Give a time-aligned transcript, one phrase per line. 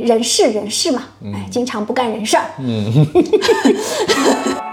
[0.00, 1.02] 人事人事嘛，
[1.34, 2.44] 哎，经常不干人事儿。
[2.58, 3.06] 嗯。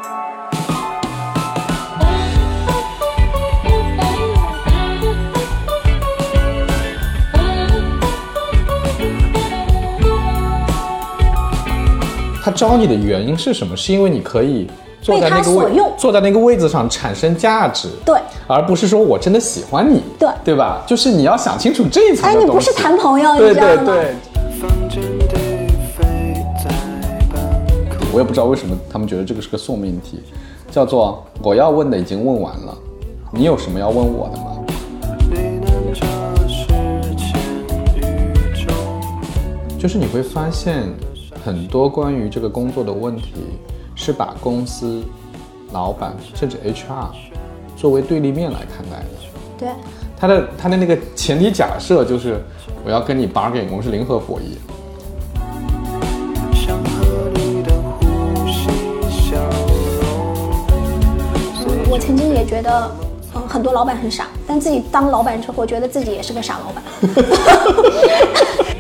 [12.44, 13.76] 他招你的原因是什么？
[13.76, 14.66] 是因为你可以
[15.02, 18.18] 坐在那个位，坐在那个位子上产生价值，对，
[18.48, 20.82] 而不是说我真的喜欢你，对，对吧？
[20.88, 22.24] 就是你要想清楚这一层。
[22.30, 24.16] 哎，你不是谈朋友，对对对。
[28.12, 30.20] 我也不知道为什么他们觉得这个是个送命题，
[30.72, 32.78] 叫做我要问的已经问完了，
[33.32, 34.44] 你有什么要问我的吗？
[39.78, 40.84] 就是你会发现。
[41.46, 43.36] 很多关于这个工作的问题，
[43.96, 45.02] 是把公司、
[45.72, 47.08] 老板甚至 HR
[47.78, 49.06] 作为对立面来看待的。
[49.58, 49.70] 对，
[50.20, 52.42] 他的他的那个前提假设就是，
[52.88, 54.56] 我要跟你 bargain，我们是零和博弈。
[61.90, 62.90] 我曾经也觉得，
[63.36, 66.82] 嗯，很多老板很傻，但自己当老板之后，觉得自己也是个傻老板。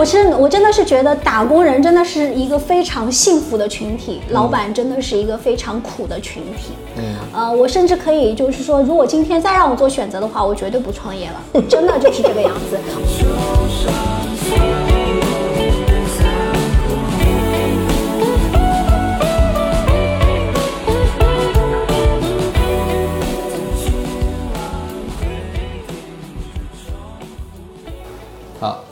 [0.00, 6.72] 我是我真的是觉得打工人真的是一个非常幸福的群体，老板真的是一个非常苦的群体。
[6.96, 12.78] 嗯，呃，我甚至可以就是说，如果今天再让我做选择的话，我绝对不创业了，真的就是这个样子。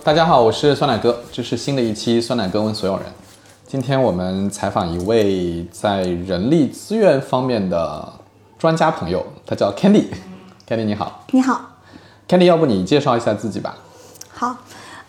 [0.02, 3.04] 大家好，我是酸奶哥，这是新的一期酸奶哥问所有人。
[3.66, 8.10] 今天我们采访一位在人力资源方面的
[8.58, 10.06] 专家朋友，他叫 Candy。
[10.66, 11.60] Candy 你好，你好
[12.26, 13.76] ，Candy，要不你介绍一下自己吧？
[14.30, 14.56] 好，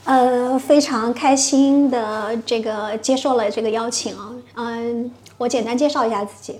[0.03, 6.59] 呃，非常开心的这个接受了这个邀请啊，嗯，我简单介绍一下自己。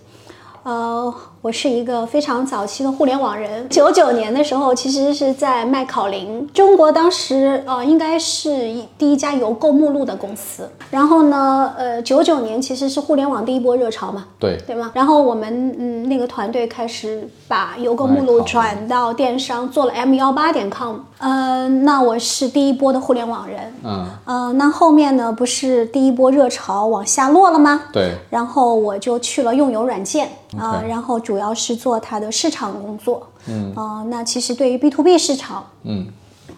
[0.63, 3.67] 呃，我是一个非常早期的互联网人。
[3.69, 6.45] 九九年的时候，其实是在卖考林。
[6.53, 10.69] 中国当时呃，应该是第一家邮购目录的公司。
[10.91, 14.91] 然后呢，呃，九九年其实是互联网第一波热潮嘛，对对吗？
[14.93, 20.97] 然后我们嗯那个团队开始把邮购目录转到电商，做了 M 幺八点 com。
[21.19, 23.73] 嗯，那我是第一波的互联网人。
[23.85, 27.83] 嗯嗯，那后面呢，不是第一波热潮往下落了吗？
[27.93, 28.11] 对。
[28.29, 33.27] 然后我就去了用友软件啊，然后主要是做它的市场工作。
[33.45, 36.07] 嗯啊，那其实对于 B to B 市场，嗯。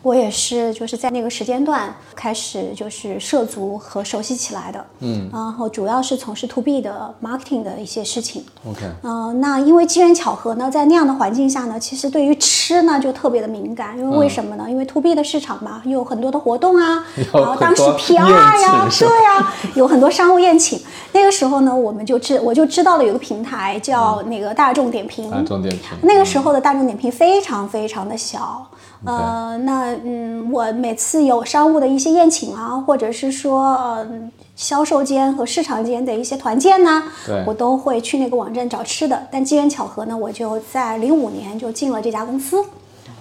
[0.04, 8.44] 我也是，就是在那个时间段开始就是涉足和熟悉起来的，嗯，然后主要是从事 to B 的 marketing 的一些事情。
[8.68, 14.66] OK，嗯，那因为机缘巧合呢，在那样的环境下呢，其实对于吃呢就特别的敏感，因为为什么呢？
[14.68, 20.80] 因为 to B 的市场嘛，有很多的活动啊， 然后当时 PR 呀，对呀，有很多商务宴请。
[21.14, 25.30] 那个时候呢，我们就知我就知道了有个平台叫那个大众点评。
[25.30, 25.98] 大众点评。
[26.02, 28.66] 那个时候的大众点评非常非常的小。
[29.04, 34.08] 呃，那嗯，我每次有商务的一些宴请啊，或者是说呃
[34.56, 37.04] 销售间和市场间的一些团建呢，
[37.46, 39.28] 我都会去那个网站找吃的。
[39.32, 42.64] 但机缘巧合呢，我就在零五年就进了这家公司，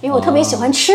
[0.00, 0.92] 因为我特别喜欢吃，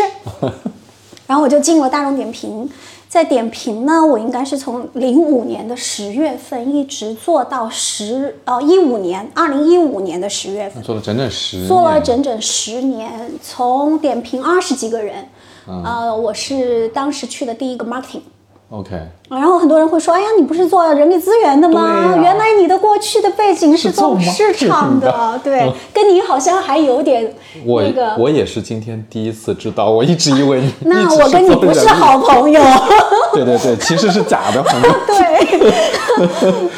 [1.26, 2.70] 然后我就进了大众点评。
[3.16, 15.26] 在点评呢，我应该是从零五年的十月份一直做到十呃一五年，二零一五年的十月份，做了整整十，做了整整十年，从点评二十几个人，
[15.66, 18.20] 呃，我是当时去的第一个 marketing。
[18.68, 22.14] OK，然后很多人会说：“哎呀，你不是做人力资源的吗？
[22.22, 32.62] 原来你的过去的背景是做市场的， 对，跟你好像还有点那个。”我也是今天第一次知道，我一直以为你 那我跟你不是好朋友。
[33.34, 34.94] 对对对，其实是假的朋友。
[35.06, 35.70] 对，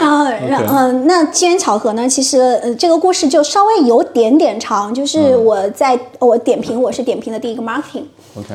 [0.01, 2.09] 啊然，嗯，那机缘巧合呢？
[2.09, 8.05] 其实呃，这个故事就稍微有点点长，就是我在我点评，我是点评的第一个 marketing。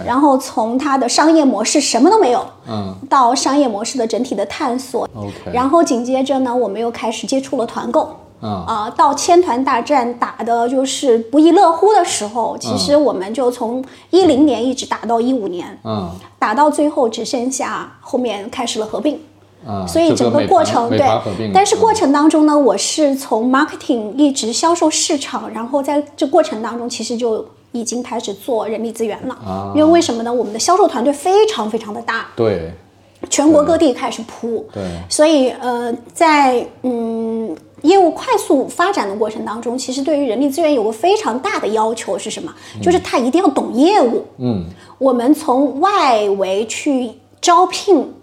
[0.05, 16.09] 然后从它的商业模式什么都没有，嗯，到商业模式的整体的探索，OK，然后紧接着呢，我们又开始接触了团购，啊，到千团大战打的就是不亦乐乎的时候，其实我们就从一零年一直打到一五年，嗯，
[16.39, 19.19] 打到最后只剩下后面开始了合并，
[19.67, 27.45] 嗯，所以整个过程对，但是过程当中呢，我是从 marketing 一直销售市场，然后在这过程当中其实就。
[27.75, 29.35] 已经开始做人力资源了，
[29.75, 30.31] 因为为什么呢？
[30.31, 32.71] 我们的销售团队非常非常的大，对，
[33.29, 42.53] 全国各地开始铺，对，所以呃，在嗯业务快速发展的过程当中，其实对于人力资源有个非常大的要求是什么？
[42.81, 44.25] 就是他一定要懂业务。
[44.37, 44.65] 嗯，
[44.97, 47.11] 我们从外围去
[47.41, 48.13] 招聘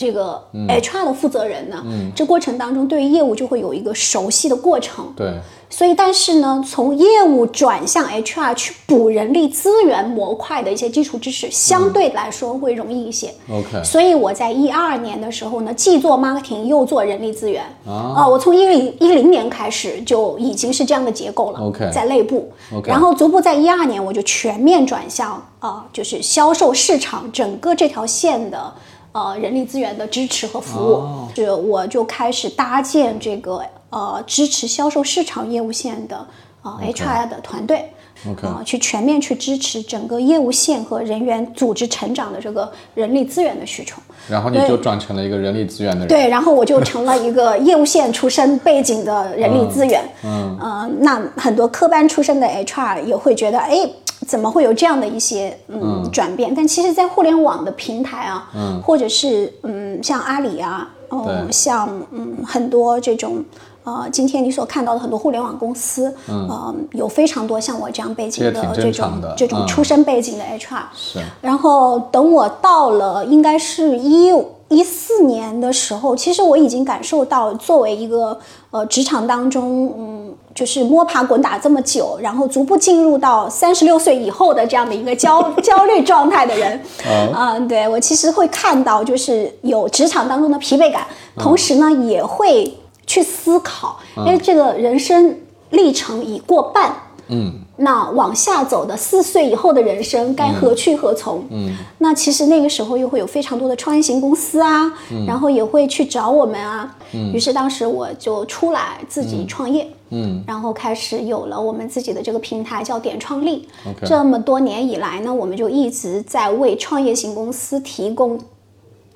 [0.00, 1.84] 这个 HR 的负责人呢，
[2.16, 5.12] 这过程当中对于业务就会有一个熟悉的过程。
[5.14, 5.30] 对，
[5.68, 13.34] 所以，但是呢，从业务转向 HR 去补人力资源模块的一些基础知识，相对来说会容易一些。
[13.50, 17.62] OK 所以我在一二年的时候呢，既做 marketing 又做人力资源。
[17.86, 21.60] 啊呃我从一零一零年开始就已经是这样的结构了。
[21.60, 28.72] OK 在内部 OK 然后逐步在一二年我就全面转向啊、呃就是销售市场整个这条线的。
[29.12, 36.26] 呃，人力资源的支持和服务，哦是我就开始搭建这个呃支持销售市场业务线的
[36.62, 37.90] 呃 HR 的团队。
[38.28, 43.96] OK 啊、去全面去支持整个业务线和人员组织成长的这个人力资源的需求。
[44.28, 46.08] 然后你就转成了一个人力资源的人。
[46.08, 50.04] 对，然后我就成了一个业务线出身背景的人力资源。
[50.22, 53.88] 嗯，呃，那很多科班出身的 HR 也会觉得，哎，
[54.30, 56.54] 怎么会有这样的一些嗯转变？
[56.54, 63.44] 但其实，在互联网的平台啊，嗯，或者是嗯像阿里啊，哦、对像嗯很多这种。
[63.90, 71.18] 呃，今天你所看到的很多互联网公司，嗯，呃，有非常多像我这样背景的这种这种嗯出身背景的 HR，、是。
[71.40, 74.32] 然后等我到了应该是一
[74.68, 78.38] 一四年的时候，其实我已经感受到，作为一个
[78.70, 86.80] 呃职场当中，嗯，就是摸爬滚打这么久，然后逐步进入到三十六岁以后的这样的一个焦焦虑状态的人，
[87.34, 91.04] 嗯、对我其实会看到，就是有职场当中的疲惫感，
[91.36, 92.72] 同时呢，也会
[93.10, 95.36] 去思考，因为这个人生
[95.70, 96.94] 历程已过半，
[97.26, 101.44] 嗯，那往下走的四岁以后的人生该何去何从？
[101.50, 104.92] 嗯，那其实那个时候又会有非常多的创业型公司啊，
[105.26, 106.96] 然后也会去找我们啊。
[107.12, 109.84] 嗯，于是当时我就出来自己创业。
[110.12, 113.68] 嗯，然后开始有了我们自己的这个平台，叫点创力。
[113.84, 118.38] OK 这么多年以来呢，我们就一直在为创业型公司提供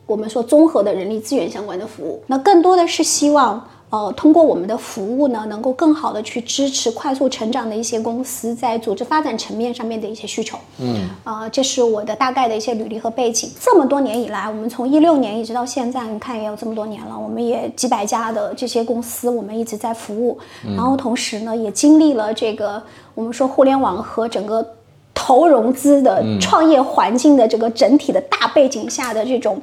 [0.06, 2.22] 我们说综合的人力资源相关的服务。
[2.26, 10.58] 那更多的是希望，呃，通过我们的服务呢，能够更好的去支持快速成长的一些公司在组织发展层面上面的一些需求。
[10.80, 13.48] 嗯，啊、这是我的大概的一些履历和背景。
[13.60, 20.36] 这么多年以来，我们从一六年一直到现在，你看也有这么多年了，我们也几百家的这些公司，我们一直在服务。
[20.74, 22.82] 然后同时呢，也经历了这个
[23.14, 24.66] 我们说互联网和整个
[25.14, 29.62] 投融资的创业环境的这个整体的大背景下的这种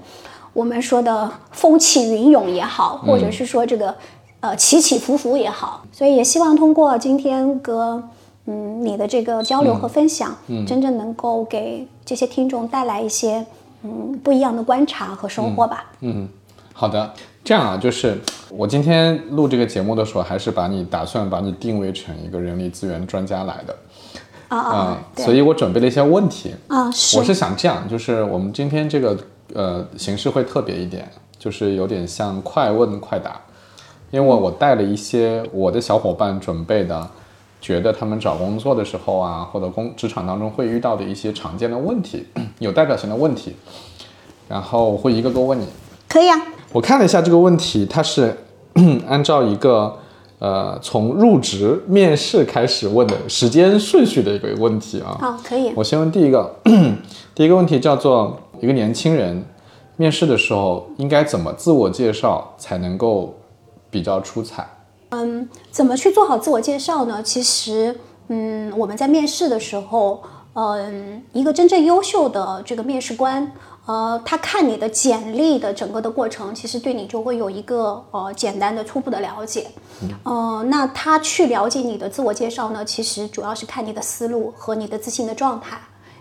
[0.53, 3.95] 我们说的风起云涌也好，或者是说这个
[4.41, 8.03] 呃起起伏伏也好，所以也希望通过今天哥
[8.45, 13.45] 嗯你的这个交流和分享，嗯真正能够给这些听众带来一些
[13.83, 15.85] 嗯不一样的观察和收获吧。
[16.01, 16.27] 嗯，
[16.73, 23.75] 好的，这样啊，就是我今天录这个节目的时候，还是把你打算把你定位成一个人力资源专家来的
[24.49, 26.53] 啊啊所以我准备了一些问题。
[26.67, 27.17] 啊是。
[27.17, 29.17] 我是想这样，就是我们今天这个
[29.53, 33.39] 呃形式会特别一点，就是有点像快问快答，
[34.11, 37.09] 因为我我带了一些我的小伙伴准备的，
[37.61, 42.25] 觉得他们找工作的时候啊，或者工职场当中会遇到的一些常见的问题，
[42.59, 43.55] 有代表性的问题，
[44.49, 45.65] 然后我会一个个问你。
[46.09, 46.37] 可以啊，
[46.73, 48.35] 我看了一下这个问题，它是
[49.07, 49.97] 按照一个
[50.39, 55.17] 呃从入职面试开始问的时间顺序的一个问题啊。
[55.21, 55.71] 好可以。
[55.75, 56.53] 我先问第一个，
[57.33, 59.45] 第一个问题叫做一个年轻人
[59.95, 63.33] 面试的时候应该怎么自我介绍才能够
[63.91, 64.67] 比较出彩？
[65.09, 67.21] 嗯怎么去做好自我介绍呢？
[67.21, 73.51] 其实，嗯，我们在面试的时候，嗯，一个真正优秀的这个面试官，
[73.85, 79.67] 呃，他看你的简历的整个的过程，其实对你就会有一个呃简单的初步的了解。
[80.23, 85.77] 呃，那他去了解你的自我介绍呢，其实主要是看你的思路和你的自信的状态，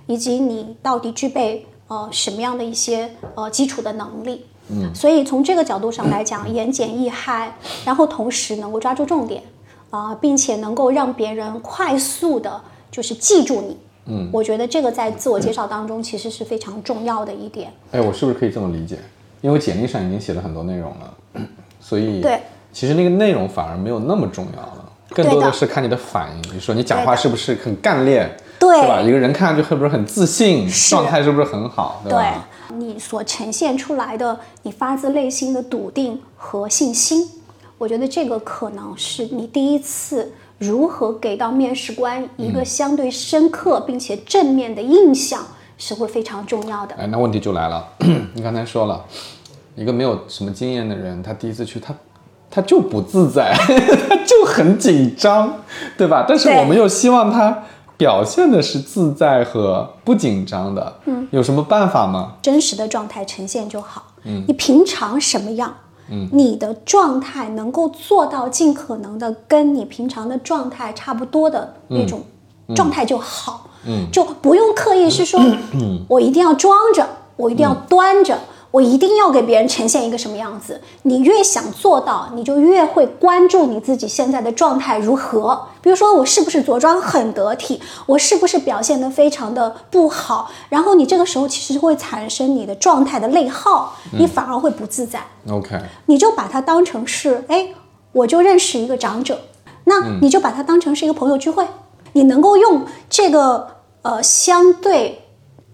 [0.06, 4.46] 以及你到底具备呃什么样的一些呃基础的能力。
[4.70, 7.48] 嗯，所以从这个角度上来讲，言简意赅，
[7.84, 9.42] 然后同时能够抓住重点，
[9.90, 12.60] 啊、并且能够让别人快速的，
[12.90, 13.76] 就是记住你。
[14.06, 17.72] 嗯，我觉得这个在自我介绍当中其实是非常重要的一点。
[17.92, 18.98] 哎，我是不是可以这么理解？
[19.40, 21.42] 因为简历上已经写了很多内容了，
[21.80, 22.40] 所以对，
[22.72, 26.54] 其实那个内容反而没有那么重要了，更多的是看你的反应。
[26.54, 29.00] 你说你讲话是不是很干练，对是吧？
[29.00, 32.48] 一个人看上去是不是很自信，状态是不是很好，对吧？
[32.78, 37.28] 你所呈现出来的，你发自内心的笃定和信心，
[37.78, 45.42] 我觉得这个可能是你第一次如何给到面试官一个相对深刻并且正面的印象，
[45.78, 46.94] 是会非常重要的。
[46.96, 47.86] 哎，那问题就来了，
[48.34, 49.04] 你刚才说了，
[49.74, 51.94] 一个没有什么经验的人，他第一次去，他
[52.50, 53.54] 他就不自在，
[54.08, 55.62] 他就很紧张，
[55.96, 56.24] 对吧？
[56.28, 57.62] 但是我们又希望他
[58.00, 62.32] 表现的是自在和不紧张的，嗯，有什么办法吗？
[62.40, 64.04] 真实的状态呈现就好。
[64.24, 65.74] 嗯，你平常什么样？
[66.10, 72.22] 嗯，你的状态能够做到尽可能的跟你平常的状态差不多的那种
[72.74, 73.68] 状态就好。
[73.86, 75.38] 嗯，就不用刻意是说，
[76.08, 78.38] 我一定要装着，我一定要端着。
[78.70, 80.80] 我一定要给别人呈现一个什么样子？
[81.02, 85.66] 你越想做到，你就越会关注你自己现在的状态如何。
[85.82, 87.80] 比如说，我是不是着装很得体？
[88.06, 90.50] 我是不是表现得非常的不好？
[90.68, 95.20] 然后你这个时候其实会产生你的状态的内耗，你反而会不自在。
[95.48, 97.70] OK，你就把它当成是，哎，
[98.12, 99.40] 我就认识一个长者，
[99.84, 101.66] 那你就把它当成是一个朋友聚会，
[102.12, 103.66] 你能够用这个
[104.02, 105.24] 呃相对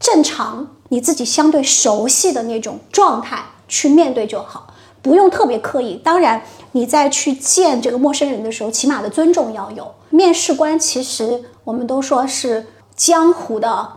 [0.06, 4.68] 正常、你自己相对熟悉的那种状态去面对就好，
[5.02, 5.96] 不用特别刻意。
[5.96, 9.92] 当然，你在去见这个陌生人的时候，起码的尊重要有。
[10.10, 13.88] 面试官其实我们都说是江湖的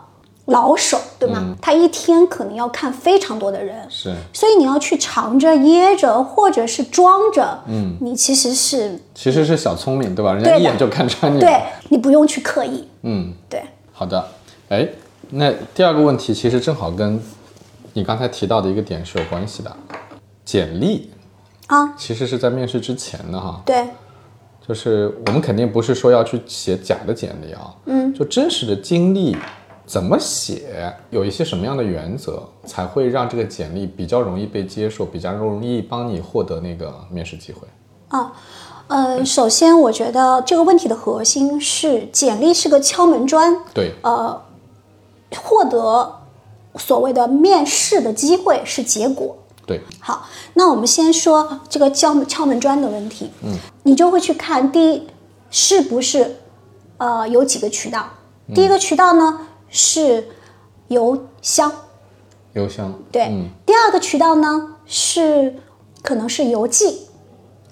[0.45, 1.55] 老手，对吗？
[1.61, 10.33] 他一天可能要看非常多的人，是，所以你要去藏着、掖着，或者是装着，嗯，你其实是其实是小聪明，对吧？
[10.33, 11.39] 人家一眼就看穿你。
[11.39, 13.63] 对你不用去刻意，嗯，对，
[13.93, 14.27] 好的。
[14.69, 14.87] 哎，
[15.31, 17.21] 那第二个问题其实正好跟
[17.93, 19.75] 你刚才提到的一个点是有关系的，
[20.43, 21.11] 简历
[21.67, 23.87] 啊，其实是在面试之前的哈，对，
[24.67, 29.37] 就是我们肯定不是说要去写假的简历啊，嗯，就真实的经历
[29.85, 37.67] 怎么写，有一些什么样的原则才会让这个简历比较容易被接受，比较容易帮你获得那个面试机会。
[38.07, 38.33] 啊，
[38.87, 44.41] 呃，首先我觉得这个问题的核心是简历是个敲门砖，对，呃，
[45.37, 46.21] 获得
[46.75, 49.37] 所谓的面试的机会是结果。
[49.65, 53.29] 对，好，那我们先说这个敲敲门砖的问题。
[53.43, 55.07] 嗯，你就会去看第一
[55.51, 56.37] 是不是
[56.97, 58.07] 呃有几个渠道。
[58.55, 60.27] 第一个渠道呢是
[60.87, 61.71] 邮箱，
[62.53, 63.25] 邮箱，对。
[63.25, 65.55] 嗯，第二个渠道呢是
[66.01, 67.07] 可能是邮寄。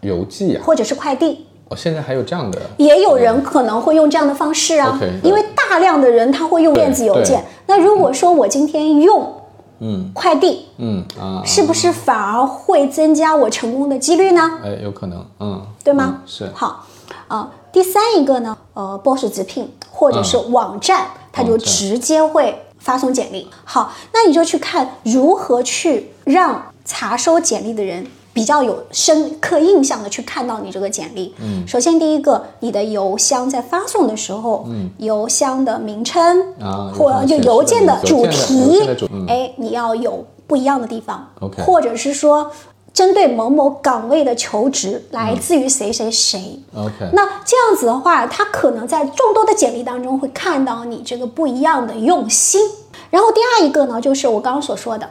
[0.02, 1.48] 邮寄啊，或者是快递。
[1.70, 5.00] 哦、现在还有这样的，也有人可能会用这样的方式啊。
[5.24, 7.44] 因为大量的人他会用电子邮件。
[7.66, 9.34] 那如果说我今天用
[9.80, 14.60] 嗯快递，嗯啊，是不是反而会增加我成功的几率呢？
[14.64, 16.16] 哎，有可能，嗯，对吗？
[16.18, 16.86] 嗯是，好，
[17.28, 23.48] 啊、第三一个呢，呃，Boss 直聘或者是网站，它就直接会发送简历。
[23.66, 28.08] 好，那你就去看如何去让查收简历的人。
[28.38, 31.34] 比较有深刻印象的去看到你这个简历。
[31.42, 38.80] 嗯，首先第一个，你的邮箱在发送的时候，嗯，邮箱的名称啊或者就邮件的主题
[39.28, 41.28] 哎，你要有不一样的地方。
[41.40, 42.52] OK 或者是说
[42.94, 46.60] 针对某某岗位的求职来自于谁谁谁。
[46.76, 52.62] OK，那这样子的话，他可能在众多的简历当中会看到你这个不一样的用心。
[53.10, 55.10] 然后第二一个呢，就是我刚刚所说的，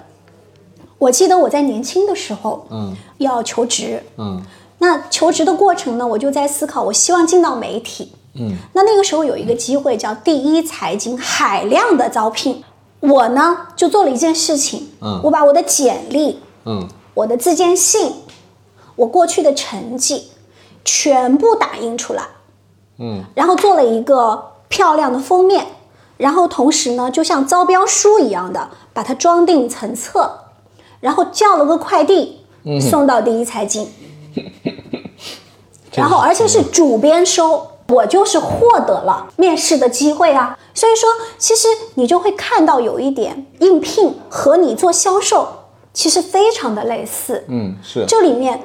[0.99, 2.97] 我记得我在年轻的时候，嗯。
[3.19, 4.43] 要求职，嗯。
[4.79, 8.13] 那求职的过程呢，我就在思考，我希望进到媒体。
[8.35, 12.63] 嗯，那那个时候有一个机会叫第一财经海量的招聘，
[13.01, 15.21] 我呢就做了一件事情，嗯。
[15.25, 16.87] 我把我的简历、嗯。
[17.15, 18.13] 我的自荐信、
[18.97, 20.33] 我过去的成绩
[20.85, 22.23] 全部打印出来，
[22.99, 23.25] 嗯。
[23.35, 25.67] 然后做了一个漂亮的封面，
[26.19, 30.46] 然后同时呢，就像招标书一样的把它装订成册，
[31.07, 32.41] 然后叫了个快递
[32.81, 33.89] 送到第一财经，
[35.95, 40.59] 然后而且是主编收，我就是获得了面试的机会啊。
[40.75, 41.09] 所以说，
[41.39, 45.47] 其实你就会看到有一点应聘和你做销售
[45.95, 48.61] 其实非常的类似，嗯是，这里面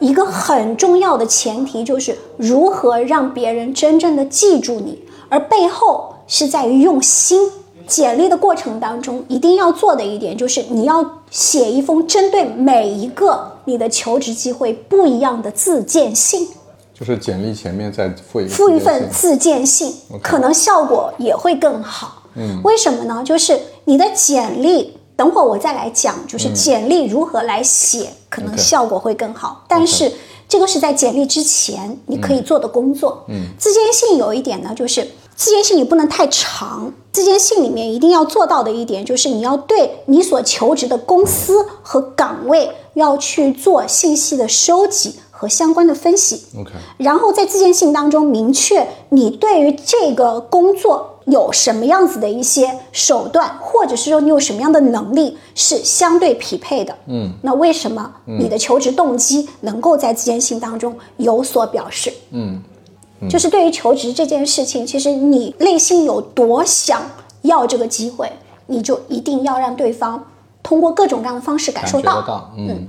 [0.00, 7.50] 一个很重要的前提就是如何让别人真正的记住你，而背后是在于用心。
[7.86, 16.48] 简历的过程当中，一定要做的一点就是你要写一封针对每一个你的求职机会不一样的自荐信，
[16.92, 22.22] 就是简历前面再附一个附一份自荐信可能效果也会更好。
[22.34, 23.22] 嗯，为什么呢？
[23.24, 29.64] 就是你的简历，等会儿我再来讲，就是简历如何来写，可能效果会更好。
[29.68, 30.10] 但是
[30.48, 33.24] 这个是在简历之前你可以做的工作。
[33.28, 35.06] 嗯，自荐信有一点呢，就是
[35.42, 36.92] 自荐信你不能太长。
[37.10, 46.44] 自荐信里面一定要做到的一点就是，你要对你所求职的公司和岗位要去做信息的收集和相关的分析。
[46.56, 56.96] OK 然后在自荐信当中明确你对于这个工作有什么样子的一些手段，或者是说你有什么样的能力是相对匹配的。
[57.08, 62.12] 嗯，那为什么你的求职动机能够在这件信当中有所表示？
[62.30, 62.62] 嗯，
[63.28, 67.02] 就是对于求职这件事情，其实你内心有多想
[67.42, 68.32] 要这个机会，
[68.66, 70.24] 你就一定要让对方
[70.62, 72.14] 通过各种各样的方式感受到。
[72.14, 72.88] 感觉得到，嗯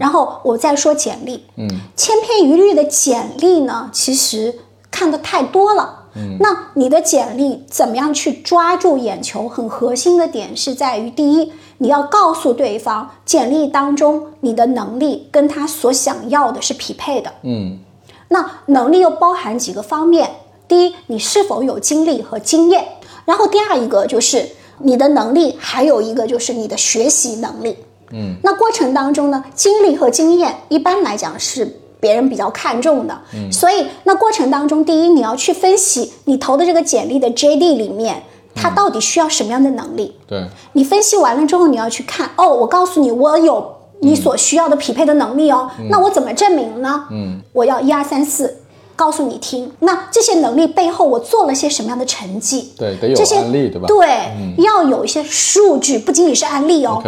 [0.00, 6.06] 然后我再说简历，嗯，千篇一律的简历呢，其实看的太多了。
[6.14, 9.46] 嗯，那你的简历怎么样去抓住眼球？
[9.46, 17.30] 很核心的点是在于，第一，你要告诉对方，简历当中你的能力跟他所想要的是匹配的。
[17.42, 17.78] 嗯
[18.28, 20.30] 那能力又包含几个方面，
[20.66, 22.86] 第一，你是否有经历和经验，
[23.24, 27.76] 然后第二一个就是你的能力，还有一个就是你的学习能力。
[28.10, 38.22] 嗯，那过程当中呢，经历和经验一般来讲是别人比较看重的，嗯，所以那过程当中，第一你要去分析你投的这个简历的 JD 里面，
[38.54, 45.70] 它到底需要什么样的能力，对，你分析完了之后，你要去看哦，我告诉你，我有你所需要的匹配的能力哦。
[45.90, 47.06] 那我怎么证明呢？
[47.10, 48.58] 嗯，我要一二三四
[48.96, 49.72] 告诉你听。
[49.80, 52.72] 那这些能力背后，我做了些什么样的成绩？
[52.76, 53.86] 对，得有这些案例，对吧？
[53.86, 57.02] 对，要有一些数据，不仅仅是案例哦。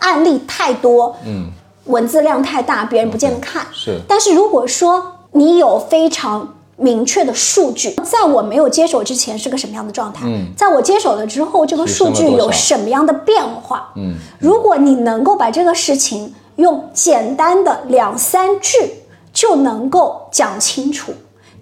[0.00, 1.50] 案例太多，嗯，
[1.86, 3.66] 文字量太大，别人不见得看。
[3.72, 10.26] 是但是如果说你有非常明确的数据，在我没有接手之前是个什么样的状态？
[10.26, 13.92] 嗯，在我接手了之后，这个数据有什么样的变化？
[13.96, 19.02] 嗯，如果你能够把这个事情用简单的两三句
[19.32, 21.12] 就能够讲清楚。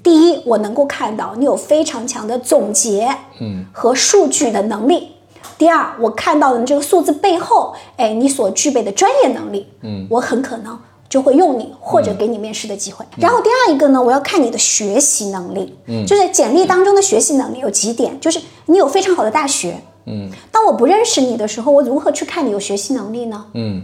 [0.03, 3.09] 第一，我能够看到你有非常强的总结，
[3.41, 5.13] 嗯，和数据的能力。
[5.57, 10.77] 第二，我看到的这个数字背后，哎，你所具备的专业能力，嗯，我很可能
[11.13, 13.05] 就会用你或者给你面试的机会。
[13.19, 19.77] 然后第二一个呢，我要看你的学习能力，嗯，就是简历当中的学习能力有几点，就是你有非常好的大学，
[20.07, 23.45] 嗯，当我不认识你的时候，我如何去看你有学习能力呢？
[23.53, 23.83] 嗯，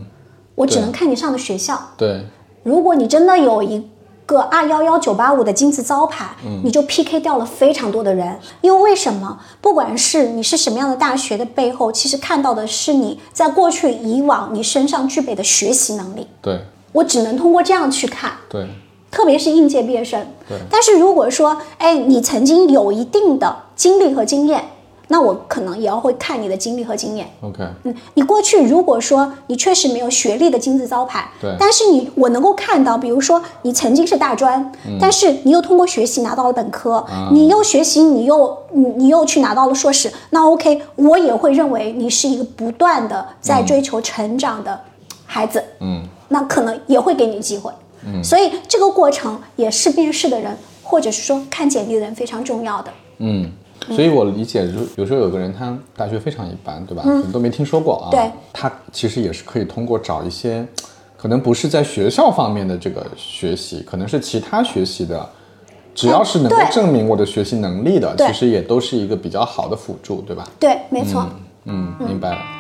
[0.55, 1.79] 我只能看你上的学校。
[1.99, 2.25] 对，
[2.63, 3.87] 如果你真的有一
[4.25, 8.39] 个二幺幺九八五的金字招牌，你就 PK 掉了非常多的人。
[8.63, 9.39] 因为为什么？
[9.61, 16.27] 不管是你是什么样的大学的背后，其实看到的是你在过去以往你身上具备的学习能力。
[16.41, 16.61] 对，
[16.93, 18.67] 我只能通过这样去看，对，
[19.11, 20.27] 特别是应届毕业生。
[20.49, 20.57] 对。
[20.71, 24.65] 但是如果说，哎，你曾经有一定的经历和经验，
[25.09, 27.31] 那我可能也要会看你的经历和经验。
[27.41, 31.55] OK，嗯，你过去如果说你确实没有学历的金字招牌，对。
[31.59, 34.71] 但是你我能够看到，比如说你曾经是大专，
[35.01, 44.79] 但是你又通过学习拿到了本科，你又学习，你又你你又去拿到了硕士，那 OK，我也会认为你是一个不断的在追求成长的
[45.25, 47.73] 孩子，嗯，那可能也会给你机会，
[48.07, 53.51] 嗯，所以这个过程也是面试的人或者是说看简历的人非常重要的，嗯，
[53.91, 57.03] 所以我理解，就有时候有个人他大学非常一般，对吧？
[57.03, 58.09] 可能都没听说过啊。
[58.11, 60.67] 嗯对，他其实也是可以通过找一些，
[61.17, 65.29] 可能不是在学校方面的这个学习，可能是其他学习的，
[65.95, 70.49] 只要是能够证明我的学习能力的，对其实也都是一个比较好的辅助，对吧？
[70.59, 71.27] 对，没错。
[71.65, 72.39] 嗯，明白了。
[72.39, 72.58] 所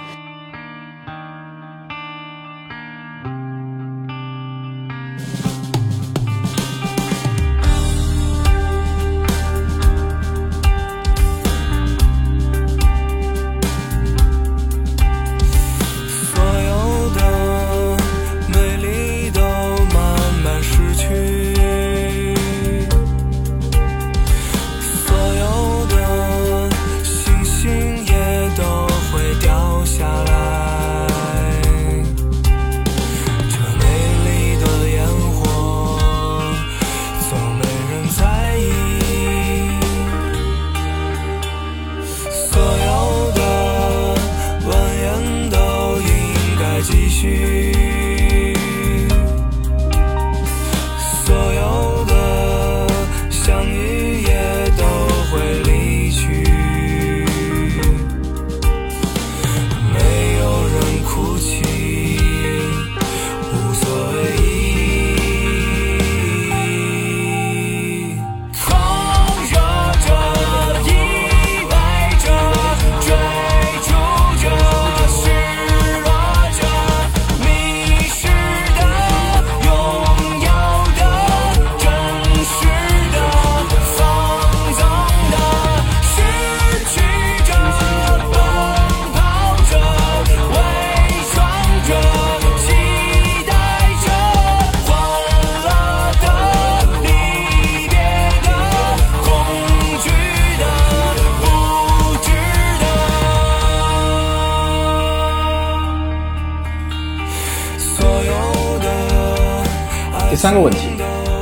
[110.48, 110.88] 三个问题，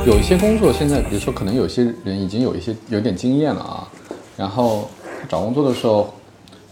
[0.05, 3.87] 有一些工作现在，比如说可能有些人已经有一些有点经验了啊，
[4.35, 4.89] 然后
[5.29, 6.13] 找工作的时候，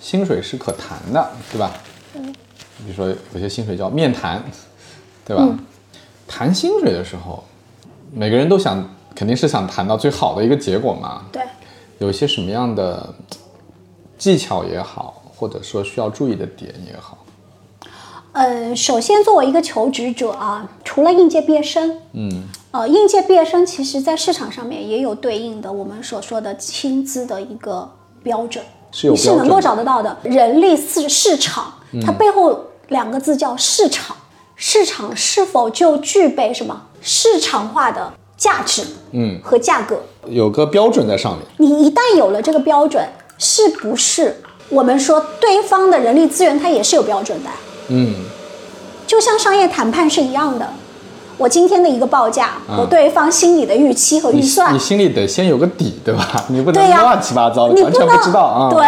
[0.02, 1.72] 薪水是可谈的，对吧？
[2.14, 2.34] 嗯。
[2.80, 4.44] 比如说有些薪水叫面谈，
[5.24, 5.48] 对吧？
[6.28, 7.42] 谈薪水的时候，
[8.12, 11.24] 每个人都想，肯定是想谈到最好的一个结果嘛。
[11.32, 11.42] 对，
[12.00, 13.16] 有一些什么样的
[14.18, 17.18] 技巧也好，或者说需要注意的点也好。
[18.36, 27.90] 呃，首先作为一个求职者啊，除了应届毕业生，嗯，呃，应届毕业生其实在市场上面也有对应的我们所说的薪资的一个
[28.22, 30.18] 标准，是有你是能够找得到的。
[30.24, 34.18] 人力市市场，它背后两个字叫市场，
[34.58, 39.98] 市场是否就具备什么市场化的价值，嗯，和价格？
[40.28, 41.48] 有个标准在上面。
[41.56, 44.36] 你一旦有了这个标准，是不是
[44.68, 47.50] 我们说对方的人力资源它也是有标准的？
[47.90, 48.16] 嗯，
[49.08, 50.68] 就像商业谈判是一样的，
[51.38, 56.46] 我今天的一个报价我对方心里的预期和预算，你心里得先有个底，对吧？
[56.50, 58.70] 你不能乱七八糟的，完全不知道啊。
[58.72, 58.86] 对。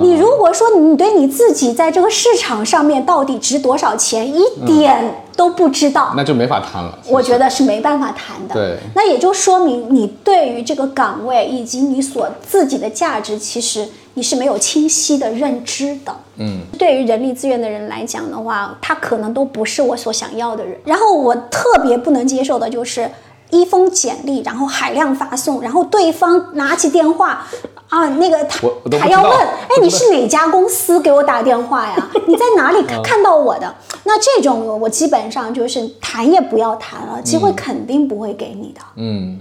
[0.00, 6.98] 你如果说你对你自己在这个市场上面到底值多少钱，一点都不知道，那就没法谈了。
[7.08, 8.54] 我觉得是没办法谈的。
[8.54, 16.14] 对那也就说明你对于这个岗位以及你所自己的价值，其实你是没有清晰的认知的。
[16.36, 20.78] 嗯，对于人力资源的人来讲的话，他可能都不是我所想要的人。
[20.84, 23.10] 然后我特别不能接受的就是
[23.50, 27.46] 一封简历，然后海量发送，然后对方拿起电话。
[27.88, 32.10] 啊，那个他还要问，哎你是哪家公司给我打电话呀？
[32.26, 33.74] 你在哪里 嗯看到我的？
[34.04, 38.80] 那这种我基本上就是谈也不要谈了，机会肯定不会给你的。
[38.96, 39.38] 嗯，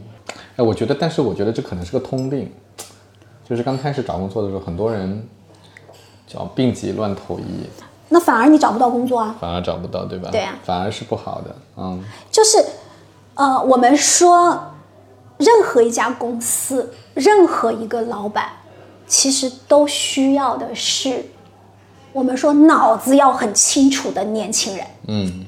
[0.57, 2.51] 哎，我觉得，但是我觉得这可能是个通病，
[3.51, 5.27] 就是刚开始找工作的时候，很多人
[6.25, 7.43] 叫病急乱投医，
[8.07, 9.35] 那反而你找不到工作啊。
[9.41, 10.29] 反而找不到，对吧？
[10.31, 11.53] 对啊反而是不好的。
[11.75, 12.63] 嗯就是，
[13.35, 14.57] 呃，我们说，
[15.37, 18.45] 任何一家公司，任何一个老板，
[19.05, 21.25] 其实都需要的是，
[22.13, 24.87] 我们说脑子要很清楚的年轻人。
[25.09, 25.45] 嗯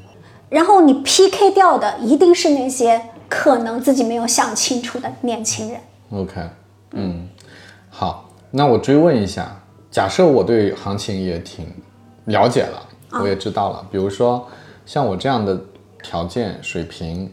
[0.50, 5.80] 然后你 PK 掉的一定是那些可能自己没有想清楚的年轻人。
[6.12, 6.42] ，OK，
[6.92, 7.28] 嗯，
[7.96, 9.56] 好，那我追问一下，
[9.92, 11.68] 假设我对行情也挺
[12.26, 12.82] 了解了，
[13.22, 14.44] 我也知道了，比如说
[14.84, 15.56] 像我这样的
[16.02, 17.30] 条件水平，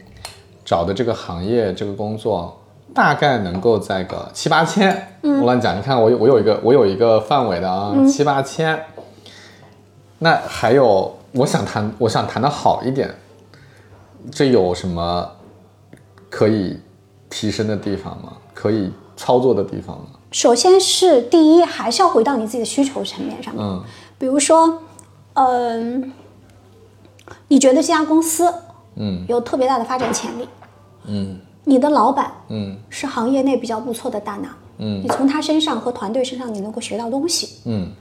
[0.63, 2.55] 找的这个行业这个工作。
[2.93, 8.77] 大概能够在个七八千，我乱讲，你看我有我有一个我有一个范围的啊，七八千。
[10.19, 13.09] 那还有，我想谈，我想谈的好一点，
[14.29, 15.31] 这有什么
[16.29, 16.77] 可以
[17.29, 18.33] 提升的地方吗？
[18.53, 20.10] 可以操作的地方吗？
[20.31, 23.63] 首先是第一，还是要回到你自己的需求层面上面。
[23.63, 23.83] 嗯。
[24.17, 24.81] 比如说，
[25.33, 26.13] 嗯、
[27.49, 28.53] 你觉得这家公司
[28.95, 29.25] 嗯。
[29.27, 30.47] 有特别大的发展潜力，
[31.05, 31.37] 嗯。
[31.65, 32.77] 你的老板嗯。
[32.89, 35.01] 是行业内比较不错的大拿，嗯。
[35.03, 37.91] 你从他身上和团队身上你能够学到东西，嗯。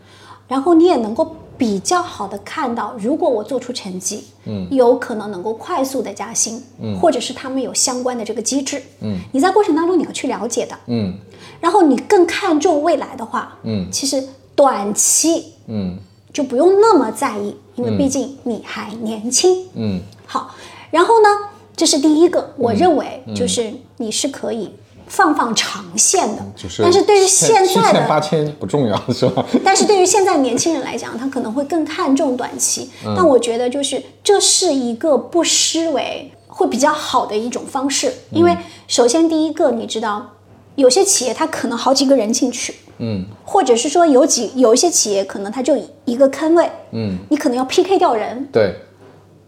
[0.47, 6.97] 然后你也能够比较好的看到，如果我做出成绩，嗯，有可能能够快速的加薪，嗯。
[7.01, 11.15] 或者是他们有相关的这个机制，嗯，你在过程当中你要去了解的，嗯
[11.61, 13.87] 然后你更看重未来的话，嗯。
[13.93, 14.23] 其实
[14.55, 15.99] 短期嗯。
[16.33, 19.67] 就不用那么在意，因为毕竟你还年轻。
[19.75, 20.01] 嗯。
[20.27, 20.55] 好，
[20.93, 21.29] 然后呢，
[21.77, 23.35] 这是第一个，我认为嗯。
[23.35, 24.73] 就是你是可以
[25.09, 29.45] 放放长线的，就是，但是对于现在的八千不重要是吧？
[29.65, 32.89] 但是对于现在年轻人来讲，他可能会更看重短期。
[33.05, 33.13] 嗯。
[33.17, 38.47] 但我觉得就是这是一个不失为会比较好的一种方式，因嗯。
[38.47, 40.31] 为首先第一个，你知道
[40.77, 43.27] 有些企业它可能好几个人进去，嗯。
[43.45, 48.77] 或者是说有几有一些企业可能它就一个坑位，嗯，你可能要 PK 掉人，对。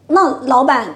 [0.09, 0.95] 那老板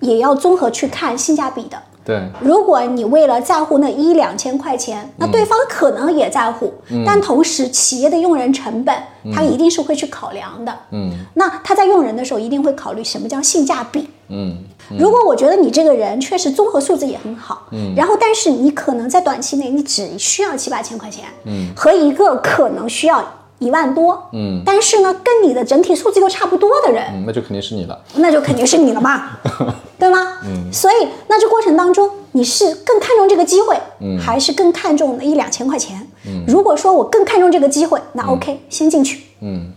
[0.00, 1.82] 也要综合去看性价比的。
[2.04, 7.04] 对，如果你为了在乎那一两千块钱，那对方可能也在乎，嗯。
[7.06, 8.94] 但同时企业的用人成本，
[9.32, 10.76] 他一定是会去考量的。
[10.90, 11.12] 嗯。
[11.34, 14.08] 那他在用人的时候，一定会考虑什么叫性价比。
[14.28, 14.64] 嗯。
[14.98, 23.24] 如果我觉得你这个人确实综合素质也很好，嗯，然后但是你可能在短期内你只需要七八千块钱，嗯，和一个可能需要
[23.64, 24.62] 一万多，嗯。
[24.64, 27.98] 但是呢，跟你的整体素质又差不多的人，嗯，那就肯定是你了。
[28.16, 29.38] 那就肯定是你了嘛，
[29.98, 30.38] 对吗？
[30.44, 36.06] 嗯，所以那这过程当中，你是更看重这个机会，嗯，还是更看重那一两千块钱？
[36.26, 39.72] 嗯，如果说我更看重这个机会，那 OK，、先进去，嗯。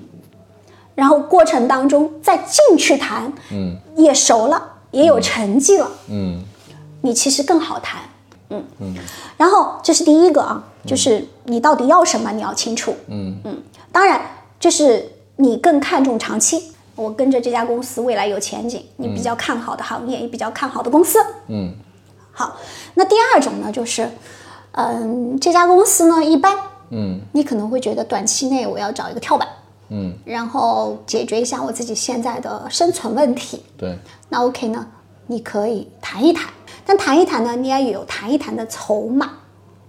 [0.96, 3.76] 然后过程当中再进去谈，嗯。
[3.98, 6.44] 也熟了，也有成绩了，嗯。
[7.02, 8.02] 你其实更好谈。
[8.50, 8.64] 嗯。
[8.80, 8.96] 嗯，
[9.38, 12.96] 然后这是第一个啊，就是你到底要什么，你要清楚。
[13.08, 13.38] 嗯。
[13.44, 13.58] 嗯，
[13.96, 14.20] 当然，
[14.60, 16.74] 就是你更看重长期。
[16.98, 21.18] 我跟着这家公司未来有前景，你比较看好的行业，也比较看好的公司。
[21.48, 21.74] 嗯，
[22.34, 22.58] 好，
[22.96, 24.10] 那第二种呢，就是，
[24.74, 26.58] 嗯，这家公司呢一般，
[26.90, 27.22] 嗯。
[27.32, 29.48] 你可能会觉得短期内我要找一个跳板，
[29.88, 33.64] 嗯，然后解决一下我自己现在的生存问题。
[33.78, 34.86] 对，那 OK 呢，
[35.28, 36.50] 你可以谈一谈，
[36.86, 39.32] 但谈一谈呢，你也有谈一谈的筹码，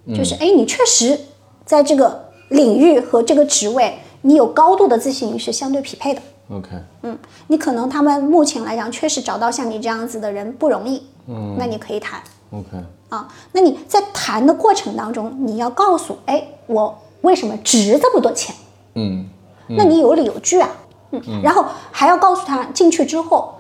[0.09, 1.19] 就是哎，你确实
[1.65, 6.23] 在这个领域和这个职位，你有高度的自信是相对匹配的。
[6.49, 6.69] OK，
[7.03, 11.03] 嗯，你可能他们目前来讲，确实找到像你这样子的人不容易。
[11.27, 12.21] 嗯，那你可以谈
[12.53, 12.69] OK，
[13.09, 13.27] 啊。
[13.53, 18.55] 那你在谈的过程当中，你要告诉，哎，我为什么值这么多钱？
[18.95, 19.29] 嗯
[19.69, 20.69] 那你有理有据啊。
[21.11, 23.55] 嗯，然后还要告诉他进去之后，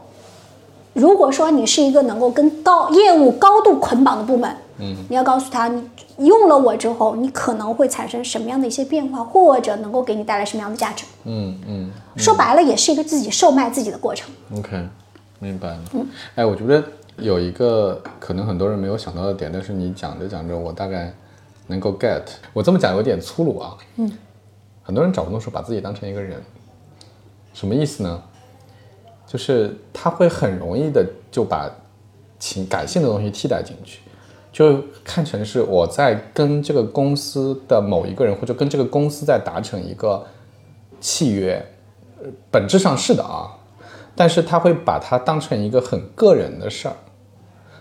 [0.93, 11.05] 如果说你是一个能够跟高业务高度捆绑的部门，嗯，你要告诉他，你用了我之后，你可能会产生什么样的一些变化，或者能够给你带来什么样的价值。
[11.25, 14.29] 嗯嗯说白了，也是一个自己售卖自己的过程。
[14.57, 14.89] ，OK，
[15.39, 15.81] 明白了。
[15.93, 16.83] 嗯哎，我觉得
[17.19, 21.13] 有一个可能很多人没有想到的点，但是你讲着讲着，我大概
[21.67, 22.23] 能够 get。
[22.53, 23.77] 我这么讲有点粗鲁啊。
[23.97, 24.13] 嗯。
[24.83, 26.41] 很多人找工作时候把自己当成一个人，
[27.53, 28.23] 什么意思呢？
[29.27, 31.69] 就是他会很容易的就把
[32.39, 33.99] 情感性的东西替代进去，
[34.57, 40.25] 就看成是我在跟这个公司的某一个人，或者跟这个公司在达成一个
[40.99, 41.63] 契约，
[42.51, 43.53] 本质上是的啊，
[44.15, 46.97] 但是他会把它当成一个很个人的事儿，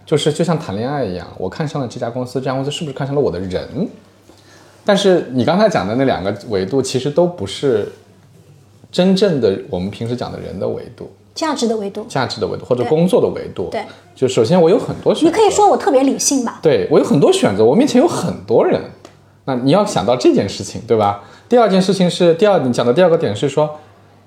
[0.06, 3.88] 就是就像谈恋爱一样，我看上了这家公司，这家公司是不是看上了我的人？
[4.84, 7.90] 但是你刚才讲的那两个维度，其实都不是
[8.92, 13.68] 真正的我们平时讲的人的维度、价值的维度，价值的维度或者工作的维度。
[13.70, 13.84] 对，
[14.16, 16.60] 就首先我有很多选择，你可以说我特别理性吧。
[16.62, 18.82] 对我有很多选择，我面前有很多人，
[19.44, 21.24] 那你要想到这件事情，对吧？
[21.48, 23.70] 第二件事情是第二，你讲的第二个点是说，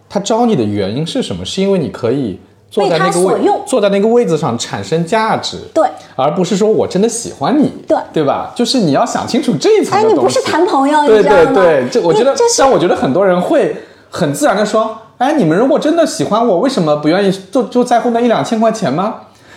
[0.09, 1.45] 他招你的原因是什么？
[1.45, 2.39] 是因为你可以
[2.71, 8.53] 坐在那个位坐在那个位子上产生价值，对，而不是说我真的喜欢你，对对吧？
[8.55, 10.05] 就是你要想清楚这一层哎。
[10.05, 11.23] 你不是谈朋友，对？
[11.23, 13.75] 对对，这我觉得但我觉得很多人会
[14.11, 19.17] 很自然的说，哎，你们如果真的喜欢我，为什么不愿意就就在乎那一两千块钱吗？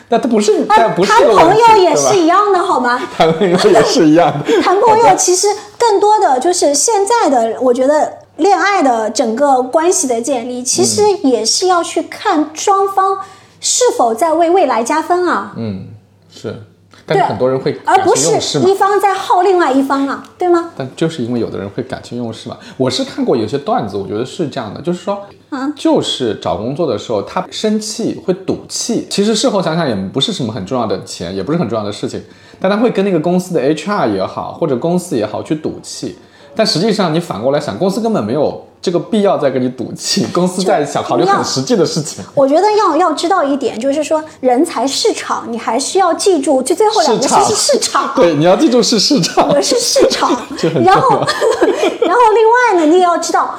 [0.10, 3.00] 那他不是，啊但不是谈朋友也是一样的，好吗？
[3.16, 4.52] 谈朋友也是一样的。
[4.62, 5.48] 谈朋友其实
[5.78, 13.20] 更多的就是现在的，我觉得恋爱的整个关系的建立，其实也是要去看双方
[13.62, 15.88] 是否在为未来加分啊，嗯，
[16.30, 16.62] 是，
[17.06, 18.66] 但是对很多人会而不感情用事嘛。
[18.66, 18.76] 是一。
[18.82, 20.72] 方在耗另外一方啊，对吗？
[20.76, 25.72] 但就是因为有的人会感情用事嘛，我是看过有些段子，我觉得是这样的，就是说，嗯。
[25.76, 32.20] 就是找工作的时候他生气会赌气，其实事后想想也不是什么很重要的钱，也不是很重要的事情，
[32.60, 36.18] 但他会跟那个公司的 HR 也好，或者公司也好去赌气，
[36.56, 42.24] 但实际上你反过来想，公司根本没有这个必要再跟你赌气，公司在想考虑很实际的事情。
[42.34, 47.46] 我觉得要要知道一点，就是说人才市场，你还是要记住，就最后两个市场。
[47.46, 49.48] 是市场， 对，你要记住是市场。
[49.48, 50.30] 我是市场。
[50.84, 51.10] 然后
[52.02, 53.54] 然后另外呢，你也要知道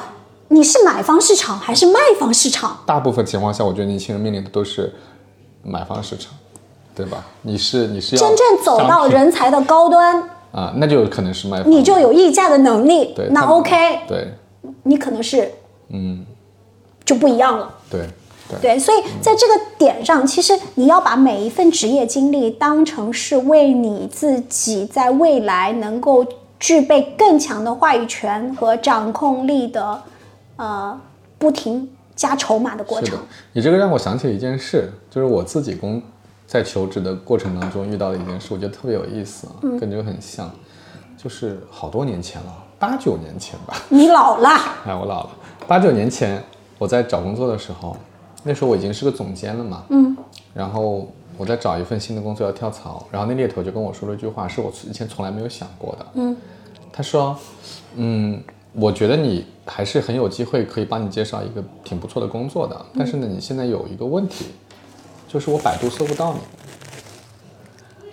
[0.49, 2.79] 你是买方市场还是卖方市场。
[2.85, 4.93] 大部分情况下，我觉得年轻人面临的都是
[5.63, 6.31] 买方市场，
[6.93, 7.23] 对吧？
[7.43, 14.33] 你是你是要真正走到人才的高端，啊，那就有可能是卖方，你就有议价的能力对，那 OK，对
[14.83, 15.51] 你可能是
[15.89, 16.25] 嗯
[17.05, 17.73] 就不一样了。
[17.89, 18.07] 对
[18.49, 26.25] 对对，所以在这个点上，其实你要把每一份职业经历当成是为你自己在未来能够
[26.59, 30.01] 具备更强的话语权和掌控力的，
[30.57, 30.99] 呃，
[31.37, 33.23] 不停加筹码的过程的。。
[33.53, 36.01] 你这个让我想起了一件事，就是我自己工
[36.45, 40.49] 在求职的过程当中遇到的一件事，我觉得特别有意思，啊，嗯跟这个很像，
[41.17, 43.77] 就是好多年前了，八九年前吧。
[43.87, 44.49] 你老了，
[44.85, 45.29] 哎，我老了。
[45.65, 46.43] 八九年前
[46.77, 47.95] 我在找工作的时候，
[48.43, 49.83] 那时候我已经是个总监了嘛。
[49.87, 50.17] 嗯。
[50.53, 56.05] 然后我在找一份新的工作要跳槽，然后那猎头就跟我说了一句话，是我以前从来没有想过的。
[56.15, 56.35] 嗯。
[56.91, 57.33] 他说
[57.95, 58.43] ：“嗯，
[58.73, 64.47] 我觉得你还是很有机会可以帮你介绍一个挺不错的工作的，但是呢，你现在有一个问题，
[65.29, 66.39] 就是我百度搜不到你。”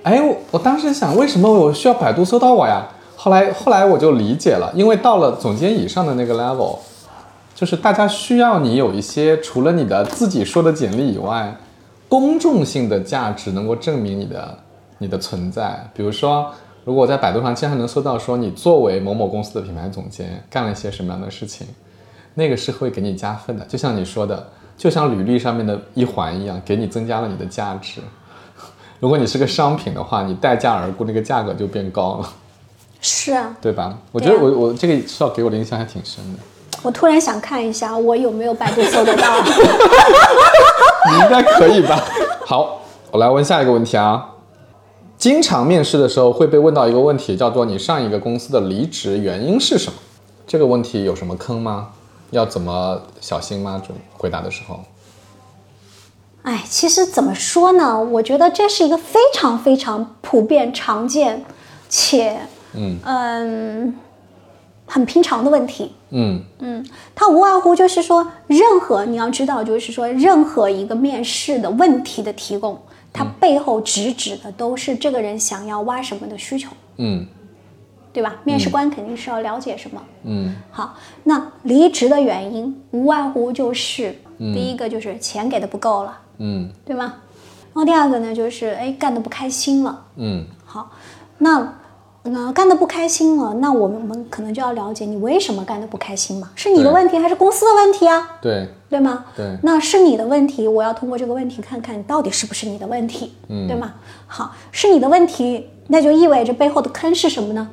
[0.04, 2.87] 哎，我我当时想，为什么我需要百度搜到我呀？
[3.22, 6.78] 后来后来我就理解了，因为到了总监以上的那个 level，
[7.54, 11.54] 就是大家需要你有一些除了你的自己说的简历以外，
[12.09, 14.59] 公众性的价值能够证明你的
[14.96, 15.87] 你的存在。
[15.92, 16.50] 比如说，
[16.87, 21.66] 如果我在百度上经常能搜到说你作为某某公司的品牌总监干了一些什么样的事情，
[22.33, 23.62] 那个是会给你加分的。
[23.66, 28.00] 就像你说的，就像履历上面的一环一样，给你增加了你的价值。
[28.98, 32.28] 如果你是个商品的话，你待价而沽，那个价格就变高了，
[33.00, 33.96] 是啊，对吧？
[34.12, 36.38] 我觉得我我这个至少给我的印象还挺深的。
[36.82, 39.40] 我突然想看一下，我有没有百度搜得到？
[41.10, 42.02] 你应该可以吧？
[42.46, 44.26] 好，我来问下一个问题啊。
[45.18, 49.98] 经常面试的时候会被问到一个问题，叫做你上一个公司的离职原因是什么？
[50.46, 51.88] 这个问题有什么坑吗？
[52.30, 53.82] 要怎么小心吗？
[53.84, 54.80] 准回答的时候，
[56.42, 58.00] 哎，其实怎么说呢？
[58.00, 61.44] 我觉得这是一个非常非常普遍、常见
[61.88, 62.40] 且
[62.74, 63.94] 嗯嗯
[64.87, 65.92] 很平常的问题。
[66.11, 66.42] 嗯
[67.14, 72.80] 它无外乎就是说，任何你要知道，就是说，任何一个面试的问题的提供，
[73.12, 77.26] 它背后直指的都是这个人想要挖什么的需求，嗯
[78.12, 78.35] 对吧？
[78.42, 80.02] 面试官肯定是要了解什么。
[80.24, 87.14] 嗯好，那离职的原因无外乎就是，第一个就是钱给的不够了，嗯对吗？
[87.72, 90.04] 然后第二个呢，就是哎干的不开心了。
[90.16, 90.90] 嗯好，
[91.38, 91.72] 那
[92.22, 96.50] 那干的不开心了，那我们我们可能就要了解你为什么干的不开心嘛？
[96.54, 98.37] 是你的问题还是公司的问题啊？
[98.42, 99.24] 对对吗？
[99.35, 103.94] 对那是你的问题，我要通过这个问题看看到底是不是你的问题，嗯对吗？
[104.26, 107.68] 好，是你的问题，那就意味着背后的坑是什么呢？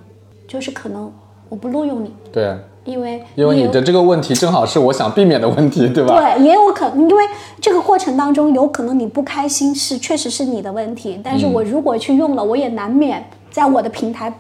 [0.48, 1.12] 就是可能
[1.50, 6.16] 我不录用你，对，因为因为你的这个问题正好是我想避免的问题，对吧？
[6.16, 7.24] 对，也有可能，因为
[7.60, 14.32] 这个过程当中有可能你不开心是确实是你的问题，但是嗯我如果去用了，我也难免在我的平台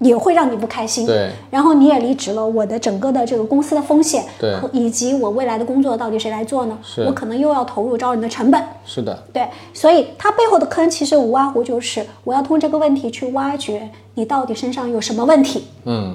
[0.00, 1.06] 也会让你不开心。
[1.06, 6.78] 对，然后你也离职了，我的整个的这个公司的风险，对以及我未来的工作到底谁来做呢？
[6.82, 8.62] 是我可能又要投入招人的成本。
[8.84, 15.64] 是的，对，所以它背后的坑其实无外乎就是我要通过这个问题去挖掘你到底身上有什么问题。
[15.86, 16.14] 嗯，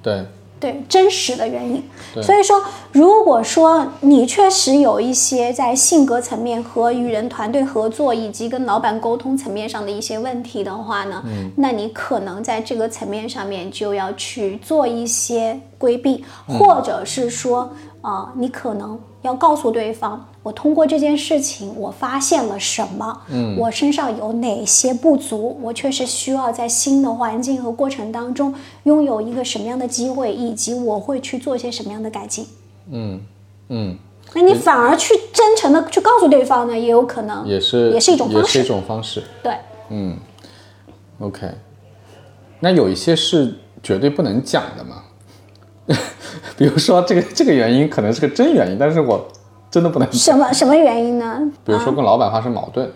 [0.00, 0.24] 对，
[0.58, 1.82] 对真实的原因。
[2.22, 20.26] 所以说，如果说你确实有一些在性格层面和与人团队合作以及跟老板沟通层面上的一些问题的话呢，嗯那你可能在这个层面上面就要去做一些规避，嗯或者是说，呃，你可能要告诉对方。
[20.46, 23.22] 我通过这件事情，我发现了什么？
[23.30, 25.58] 嗯，我身上有哪些不足？
[25.60, 28.54] 我确实需要在新的环境和过程当中
[28.84, 32.46] 拥有一个什么样的机会，以及我会去做一些什么样的改进。
[32.92, 33.20] 嗯
[33.70, 33.96] 嗯，
[34.34, 38.62] 那你反而去真诚的去告诉对方呢，也有可能也是也是一种方也是一。
[38.62, 39.24] 种方式。
[39.42, 39.52] 对，
[39.88, 40.16] 嗯
[41.18, 41.50] ，OK，
[42.60, 45.02] 那有一些是绝对不能讲的嘛，
[46.56, 49.26] 比如说这个这个原因可能是个真原因，但是我
[49.70, 50.12] 真的不能。
[50.12, 51.50] 什么什么原因呢？
[51.64, 52.90] 比如说跟老板发生矛盾，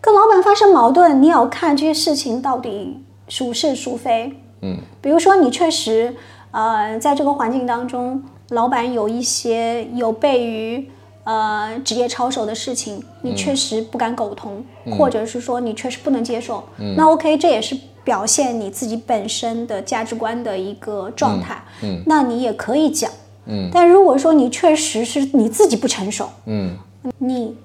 [0.00, 4.34] 跟老板发生矛盾，你要看这些事情到底孰是孰非。
[4.60, 6.14] 嗯，比如说你确实
[6.50, 10.90] 呃在这个环境当中，老板有一些有悖于
[11.24, 14.64] 呃职业操守的事情，你确实不敢苟同，
[14.98, 16.62] 或者是说你确实不能接受。
[16.78, 21.62] 嗯那 OK，这也是表现你自己本身的价值观的一个状态。
[21.82, 23.10] 嗯那你也可以讲。
[23.46, 23.70] 嗯。
[23.72, 26.76] 但如果说你确实是你自己不成熟，嗯，
[27.18, 27.56] 你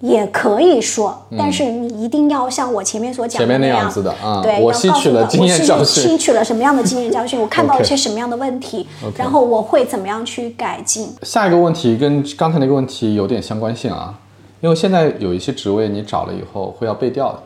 [0.00, 6.02] 也可以说，但是你一定要像我前面所讲前面那样样子的啊对，我吸取了经验教训。
[6.02, 11.08] 吸取了什么样的经验教训，我看到了 OK 些什么样的问题，然后我会怎么样去改进。
[11.22, 14.18] 下一个问题跟刚才那个问题有点相关性啊，
[14.60, 17.42] 因为现在有一些职位你找了以后会要背调的，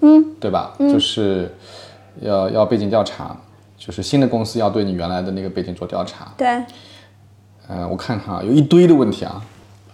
[0.00, 0.74] 嗯，对吧？
[0.80, 1.54] 就是
[2.20, 3.36] 要要背景调查，
[3.78, 6.32] 就是新的公司要对你原来的那个背景做调查。
[6.36, 6.48] 对，
[7.68, 9.42] 呃，我看看啊，有一堆的问题啊。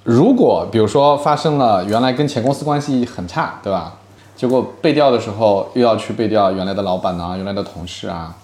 [0.05, 3.95] 如果比如说发生了原来跟前公司关系很差，对吧？
[4.35, 8.35] 结果背调的时候又要去背调原来的老板啊、原来的同事啊，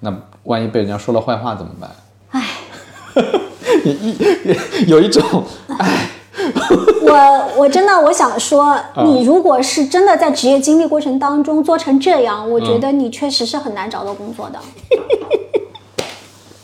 [0.00, 0.12] 那
[0.44, 1.90] 万一被人家说了坏话怎么办？
[2.32, 2.44] 唉，
[3.84, 5.22] 你 一有一种
[7.02, 14.58] 我我真的我想说，嗯你如果是真的在职业经历过程当中做成这样，我觉得你确实是很难找到工作的。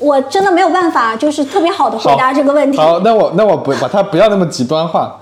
[0.05, 2.77] 我真的没有办法，就是特别好的回答这个问题。
[2.77, 5.21] 好，那我那我不把它不要那么极端化。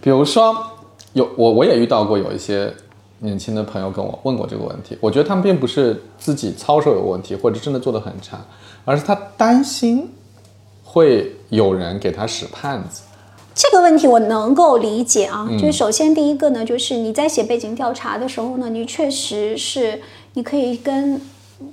[0.00, 0.56] 比如说，
[1.12, 2.72] 有我我也遇到过有一些
[3.18, 8.38] 年轻的朋友跟我问过这个问题，我觉得他们并不是自己操守有问题，或者真的做的很差，
[8.84, 10.08] 而是他担心
[10.84, 13.02] 会有人给他使绊子。
[13.54, 20.00] 这个问题我能够理解啊，嗯就是首先第一个呢，就是你在写背景调查的时候呢，你确实是
[20.34, 21.20] 你可以跟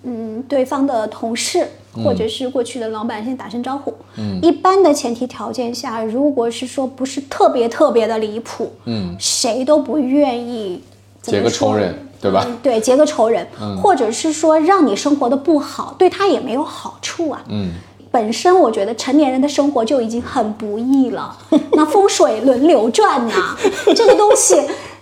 [0.02, 1.68] 嗯对方的同事
[2.04, 3.94] 或者是过去的老板先打声招呼。
[4.18, 10.82] 嗯，一般的前提条件下，如果是说不是特别特别的离谱，嗯，谁都不愿意
[11.22, 12.44] 结个仇人，对吧？
[12.48, 13.48] 嗯对，结个仇人，
[13.82, 17.44] 或者是说让你生活的不好，对他也没有好处啊。
[17.50, 17.72] 嗯，
[18.12, 21.36] 本身我觉得成年人的生活就已经很不易了，
[21.74, 23.58] 那风水轮流转呐、
[23.96, 24.56] 这个东西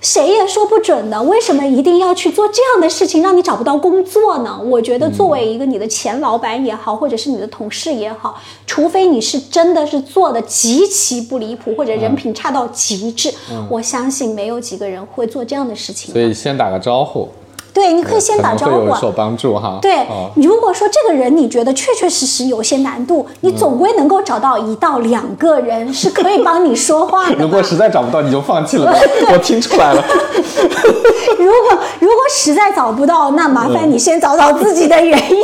[0.03, 1.23] 谁也说不准的。
[1.23, 4.59] 为什么一定要去做这样的事情，让你找不到工作呢？
[4.65, 8.37] 我觉得作为一个你的前老板也好，或者是你的同事也好，
[8.67, 13.33] 除非你是真的是做的极其不离谱，或者人品差到极致，
[13.69, 16.11] 我相信没有几个人会做这样的事情。
[16.13, 17.29] 所以先打个招呼，
[17.73, 18.95] 对，你可以先打招呼有。
[18.95, 19.79] 所帮助哈。
[19.81, 27.35] 对哦，如果说这个人你觉得确确实实有些难度，你总归能够找到一到两个人是可以帮你说话的。
[27.35, 28.97] 如果实在找不到，你就放弃了吧。
[29.33, 30.03] 我听出来了。
[31.37, 35.37] 如果如果实在找不到，那麻烦你先找找自己的原因。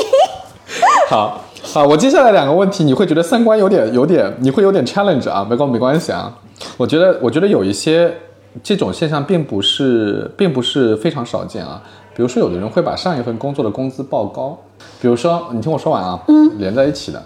[1.10, 6.32] 好，好，我接下来两个问题，你会觉得三观有点有点，你会有点 challenge 啊，没关没关系啊。
[6.78, 8.14] 我觉得我觉得有一些
[8.62, 11.82] 这种现象并不是并不是非常少见啊。
[12.20, 14.58] 比如说，有的人会把上一份工作的工资报高，
[15.00, 17.24] 比如说你听我说完啊，嗯，连在一起的。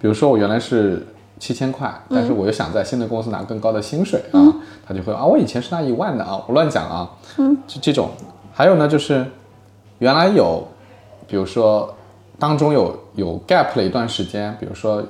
[0.00, 1.06] 比如说我原来是
[1.38, 4.40] 七千块，但是我又想在新的公司拿更高的薪水啊，
[4.88, 8.08] 他就会啊，我以前是拿一万的啊，我乱讲啊，嗯，就这种。
[8.54, 9.22] 还有呢，就是
[9.98, 10.66] 原来有，
[11.28, 11.94] 比如说
[12.38, 15.04] 当中有有 gap 了一段时间，比如说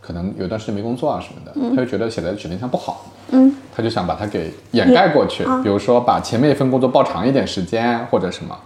[0.00, 8.56] 可能有一段时间没工作啊什么的，他就觉得写在简历上不好，嗯，他就想把它给掩盖过去，比如说把前面一份工作报长一点时间或者什么。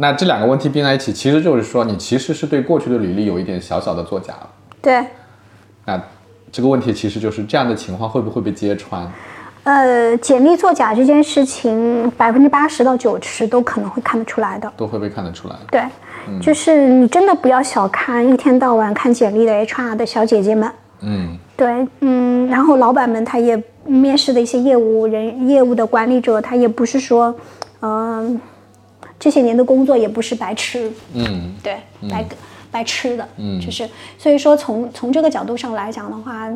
[0.00, 4.48] 那这两个问题并在一起，其实就是说你其实是对过去的履历有一点小小的作假了。
[4.80, 5.04] 对，
[5.84, 6.00] 那
[6.52, 9.10] 这个问题其实就是这样的情况会不会被揭穿？
[9.64, 14.72] 呃，简历作假这件事情，百分之八十到九十都可能会看得出来的。
[14.76, 15.56] 都会被看得出来。
[15.70, 15.82] 对，
[16.40, 20.70] 就是你真的不要小看一天到晚看简历的 HR 的小姐姐们。
[21.00, 27.34] 嗯对，嗯，然后老板们他也面试的一些业务人、业务的管理者，他也不是说，
[27.82, 28.40] 嗯、
[29.18, 31.54] 这些年的工作也不是白吃，嗯。
[31.62, 32.24] 对，白
[32.70, 33.88] 白吃的，嗯，就是
[34.18, 36.48] 所以说从从这个角度上来讲的话，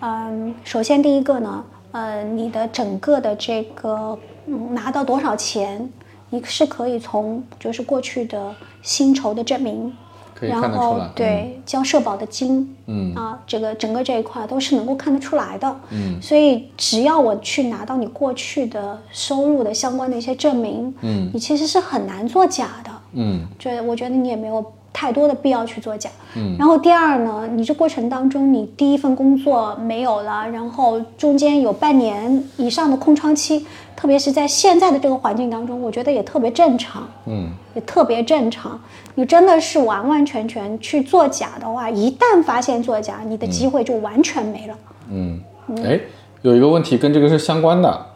[0.00, 5.88] 嗯，首先第一个呢，呃，你的整个的这个嗯拿到多少钱，
[6.28, 9.92] 你是可以从就是过去的薪酬的证明。
[10.40, 11.10] 可以然后看得出来。
[11.14, 13.14] 对交社保的金，嗯。
[13.14, 21.30] 啊，这个整个这一块都是能够看得出来的，嗯，所以只要我去拿到你过去的收入的相关的一些证明，嗯。
[21.34, 23.46] 你其实是很难作假的，嗯。
[23.58, 26.10] 这我觉得你也没有太多的必要去作假。
[26.36, 33.66] 嗯，然后第二呢，你这过程当中，你第一份工作没有了，然后中间有半年以上的空窗期，
[33.96, 37.08] 特别是在现在的这个环境当中，我觉得也特别正常。
[37.26, 38.80] 嗯也特别正常。
[39.14, 44.74] 你真的是完完全全去作假的话，一旦发现作假，你的机会就完全没了。
[45.10, 45.40] 嗯。
[45.84, 46.00] 哎，
[46.42, 48.06] 有一个问题跟这个是相关的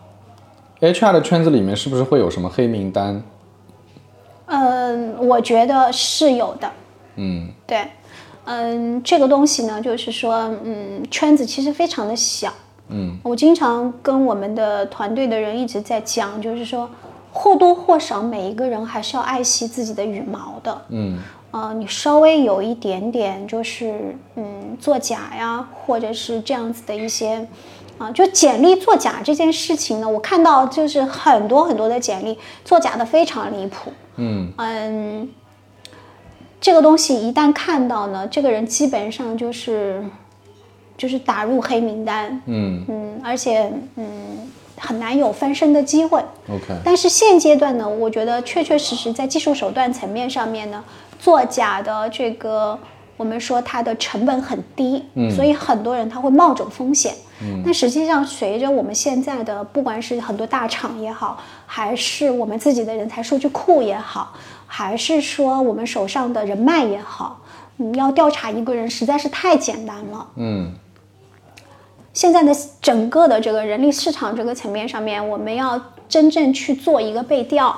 [0.80, 3.22] ，HR 的圈子里面是不是会有什么黑名单？
[4.46, 6.70] 嗯，我觉得是有的。
[7.16, 7.86] 嗯对，
[8.44, 12.52] 嗯，这个东西呢，就是说，嗯，圈子其实非常的小。
[12.88, 16.90] 嗯我经常跟我们的团队的人一直在讲，就是说，
[17.32, 20.82] 或多或少每一个人还是要爱惜自己的羽毛的。
[20.90, 21.18] 嗯
[21.52, 27.46] 呃，你稍微有一点点就是嗯作假呀，或者是这样子的一些，
[27.96, 33.92] 啊、就简历作假这件事情呢，我看到就是很多很多的简历作假的非常离谱。
[34.16, 35.28] 嗯嗯，
[36.60, 40.02] 这个东西一旦看到呢，这个人基本上就是
[40.96, 44.06] 就是打入黑名单，嗯嗯，而且嗯
[44.78, 46.22] 很难有翻身的机会。
[46.48, 50.82] ，OK，但是现阶段呢，我觉得确确实实在技术手段层面上面呢，
[51.18, 52.78] 作假的这个
[53.16, 57.14] 我们说它的成本很低，嗯所以很多人他会冒着风险。
[57.42, 64.32] 嗯，但实际上随着我们现在的不管是很多大厂也好，还是我们自己的人才数据库也好，
[64.66, 67.40] 还是说我们手上的人脉也好，
[67.78, 70.26] 嗯，要调查一个人实在是太简单了。
[70.36, 70.72] 嗯。
[72.12, 77.74] 现在的整个的这个人力市场这个层面上面，我们要真正去做一个背调，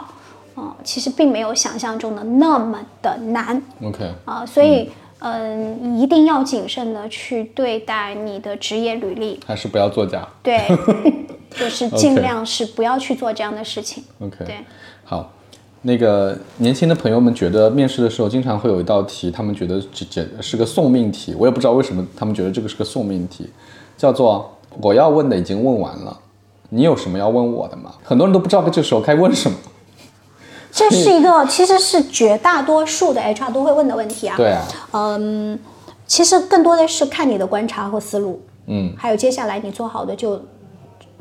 [0.56, 4.90] 嗯、其实并没有想象中的那么的难，OK，啊、所以
[5.28, 10.26] 嗯、一定要谨慎的去对待你的职业履历，还是不要作假。
[10.42, 10.60] 对，
[11.50, 14.04] 就是尽量是不要去做这样的事情。
[14.20, 14.54] OK，对，
[15.04, 15.32] 好，
[15.82, 23.50] 那个年轻的朋友们觉得面试的时候经常会有一道题，他们觉得这这是个送命题，我也不知道为什么他们觉得这个是个送命题，
[23.96, 26.16] 叫做我要问的已经问完了，
[26.68, 27.92] 你有什么要问我的吗？
[28.04, 29.56] 很多人都不知道这时候该问什么。
[30.76, 34.36] 这是一个其实是绝大多数的 HR 都会问的问题啊。
[34.36, 34.62] 对啊，
[34.92, 35.58] 嗯，
[36.06, 40.38] 其实更多的是看你的观察和思路，嗯还有接下来你做好的就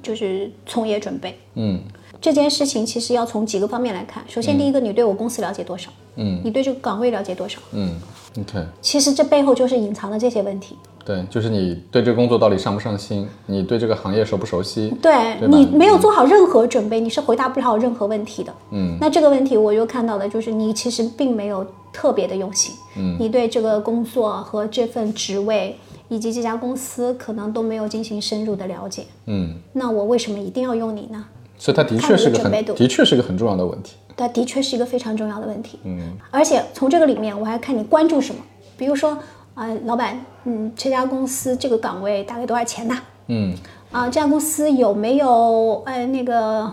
[0.03, 1.39] 就是从业准备。
[1.53, 1.79] 嗯
[2.19, 4.23] 这件事情其实要从几个方面来看。
[4.27, 5.89] 首先，第一个，你对我公司了解多少？
[6.17, 7.59] 嗯你对这个岗位了解多少？
[7.71, 7.95] 嗯
[8.39, 10.75] ，OK，其实这背后就是隐藏了这些问题。
[11.05, 14.91] 对，就是你对这个工作到底上不上心，你对这个行业熟不熟悉？
[15.01, 18.51] 对对你没有做好任何准备，你是回答不了任何问题的。
[18.71, 22.73] 嗯，那这个问题我又看到的就是你其实并没有特别的用心。
[22.97, 25.77] 嗯，你对这个工作和这份职位
[26.07, 29.03] 以及这家公司可能都没有进行深入的了解。
[29.27, 31.23] 嗯，那我为什么一定要用你呢？
[31.57, 33.95] 所以它的确是个很的确是个很重要的问题。
[34.17, 35.77] 它的确是一个非常重要的问题。
[35.83, 35.99] 嗯，
[36.31, 38.41] 而且从这个里面，我还看你关注什么，
[38.75, 39.17] 比如说，
[39.55, 42.97] 啊、老板，嗯，这家公司这个岗位大概多少钱呢？
[43.27, 43.55] 嗯
[43.91, 46.69] 啊、这家公司有没有呃那个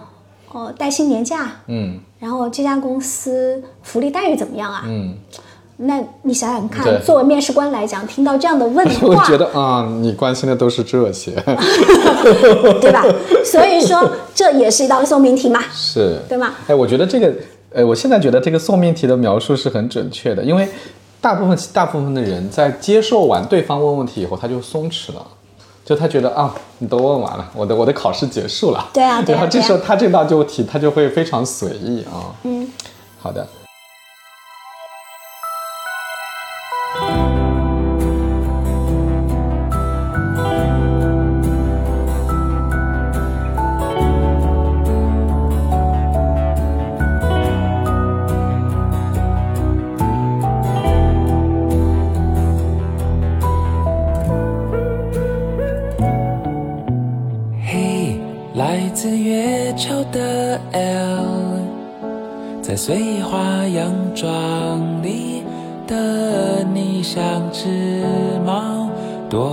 [0.50, 1.60] 哦带薪年假？
[1.68, 4.82] 嗯然后这家公司福利待遇怎么样啊？
[4.86, 5.16] 嗯，
[5.76, 11.32] 那你想想看，作为面试官来讲，听到这样的问我话，觉得啊、你关心的都是这些，
[12.80, 13.04] 对吧？
[13.44, 16.54] 所以说这也是一道送命题嘛，是对吗？
[16.66, 17.32] 哎，我觉得这个，
[17.72, 20.68] 呃，我现在觉得这个送命题的描述是很准确的，因为
[21.22, 25.24] 大部分大部分的人在接受完对方问问题以后，他就松弛了，
[25.84, 32.68] 就他觉得啊，你都问完了，我的我的考试结束了，对啊对啊然后这时候他这道就题他就会非常随意啊，嗯，
[33.20, 33.46] 好的。
[62.72, 65.44] 在碎花洋装里
[65.86, 67.68] 的你像只
[68.46, 68.88] 猫，
[69.28, 69.52] 躲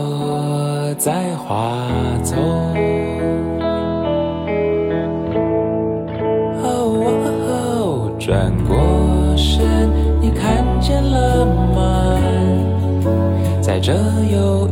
[0.98, 1.86] 在花
[2.24, 2.42] 丛。
[6.64, 7.12] 哦
[7.50, 9.66] 哦，转过身，
[10.22, 11.46] 你看见了
[11.76, 12.18] 吗？
[13.62, 13.92] 在这
[14.32, 14.69] 有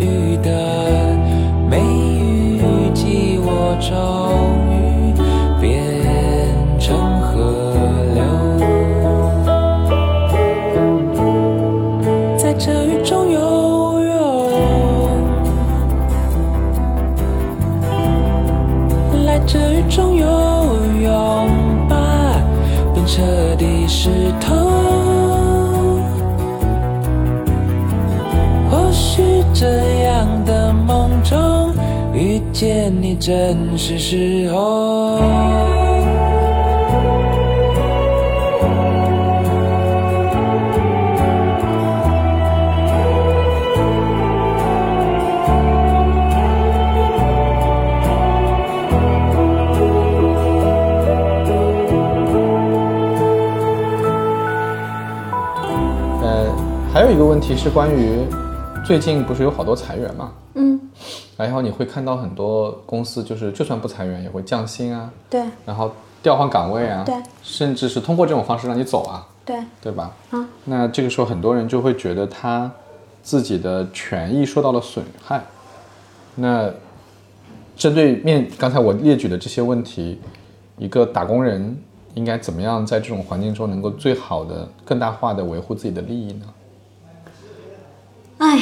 [33.27, 35.17] 正是时候。
[56.21, 56.49] 呃，
[56.93, 58.25] 还有一个问题是关于
[58.85, 60.31] 最近不是有好多裁员嘛？
[61.37, 70.13] 嗯，然后你会看到很多公司就是就算不裁员也会降薪啊，对然后调换岗位啊，对甚至是通过这种方式让你走啊，对，对吧？
[70.31, 72.71] 啊，那这个时候很多人就会觉得他
[73.21, 75.43] 自己的权益受到了损害。
[76.35, 76.71] 那
[77.75, 80.19] 针对面刚才我列举的这些问题，
[80.77, 81.77] 一个打工人
[82.15, 86.45] 应该怎么样在这种环境中能够最好的、更大化的维护自己的利益呢？
[88.39, 88.59] 哎，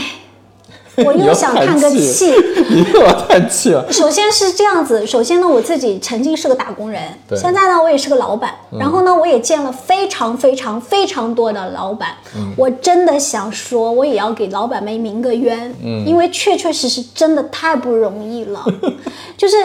[0.97, 2.31] 我又想叹个气。
[2.69, 3.85] 你又要叹气了。
[3.91, 7.01] 首先是这样子，首先呢，我自己曾经是个打工人，
[7.35, 8.53] 现在呢，我也是个老板。
[8.79, 12.09] 然后呢，我也见了非常非常非常多的老板。
[12.57, 15.73] 我真的想说，我也要给老板们鸣个冤，
[16.05, 18.63] 因为确确实实真的太不容易了。
[19.37, 19.55] 就是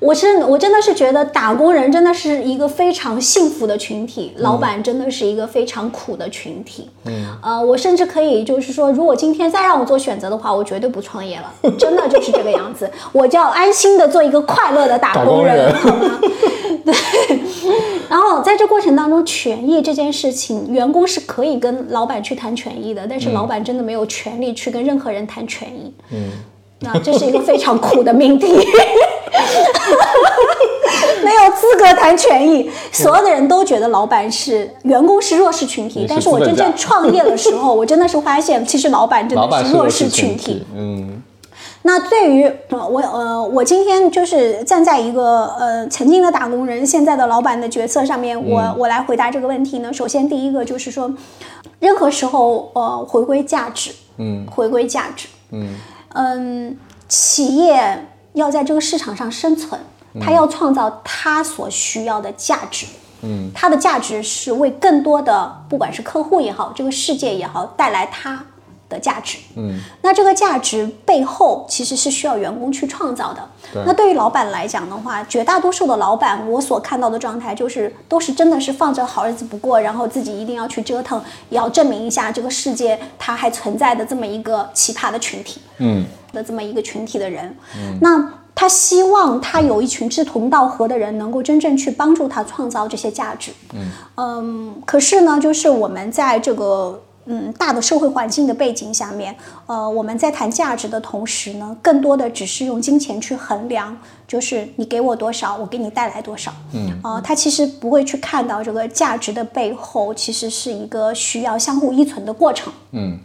[0.00, 6.88] 我是我真的是觉得打工人真的是一个非常幸福的群体，老板真的是一个非常苦的群体。
[7.04, 15.74] 嗯，呃，我甚至可以就是说，如果今天再让我做选择的话，我绝对不创业了， 真的就是这个样子， 我就要安心的做一个快乐的打工人？
[16.84, 16.94] 对。
[18.08, 25.92] 然后在这过程当中，权益这件事情，员工是可以跟老板去谈权益的，但是老板真的没有权利去跟任何人谈权益。
[26.12, 26.30] 嗯，
[26.80, 28.46] 那这是一个非常苦的命题。
[31.70, 40.54] 资格谈权益，所有的人都觉得老板是员工是弱势群体但是我真正创业的时候， 我真的是发现，其实老板真的是弱势势群体。
[40.54, 41.22] 体。，嗯。
[41.82, 49.92] 那对于呃我呃我今天就是站在一个呃曾经的打工人，现在的老板的角色上面，我、我来回答这个问题呢。
[49.92, 51.10] 首先第一个就是说，
[51.80, 54.46] 任何时候呃回归价值，嗯。
[54.50, 55.74] 回归价值，嗯。
[56.14, 56.76] 嗯，
[57.08, 59.80] 企业要在这个市场上生存，
[60.20, 62.86] 它要创造他所需要的价值。
[63.20, 68.44] 嗯，他的价值是为更多的，不管是客户也好，这个世界也好，带来他
[68.88, 69.38] 的价值。
[69.56, 73.44] 嗯，那这个价值背后其实是需要员工去创造的。
[73.72, 85.60] 对那对于老板来讲的话，绝大多数的老板，我所看到的状态就是都是真的是放着好日子不过，然后自己一定要去折腾，也要证明一下这个世界它还存在的这么一个奇葩的群体。
[85.78, 93.52] 嗯的这么一个群体的人，嗯那他希望他有一群志同道合的人，能够真正去帮助他创造这些价值。
[94.16, 99.36] 嗯可是呢，就是我们在这个嗯大的社会环境的背景下面，
[99.66, 103.96] 呃，我们在谈价值的同时呢，更多的只是用金钱去衡量，
[104.26, 106.52] 就是你给我多少，我给你带来多少。
[106.72, 112.72] 嗯，呃，他其实不会去看到这个价值的背后，其实是一个需要相互依存的过程。
[112.90, 113.20] 嗯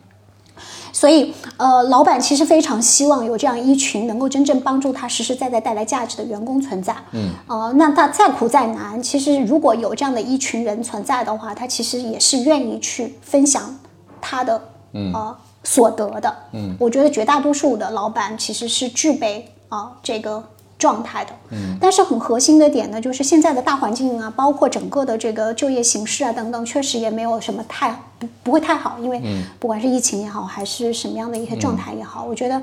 [0.93, 6.95] 所以，呃，老板其实非常希望有这样一群能够真正帮助他实实在在带来价值的员工存在。
[7.11, 13.75] 嗯，呃，那他再苦再难，其实如果有这样的一群人存在的话，他其实也是愿意去分享
[14.21, 14.61] 他的
[14.93, 16.33] 呃所得的。
[16.51, 20.43] 嗯，我觉得绝大多数的老板其实是具备啊、这个
[20.83, 21.31] 状态的。
[21.51, 29.21] 嗯，但是很核心的点呢，就是现在的大环境啊，包括整个的这个就业形势啊等等，确实也没有什么太不不会太好，因为
[29.59, 32.55] 不管是疫情也好，还是什么样的一些状态也好，我觉得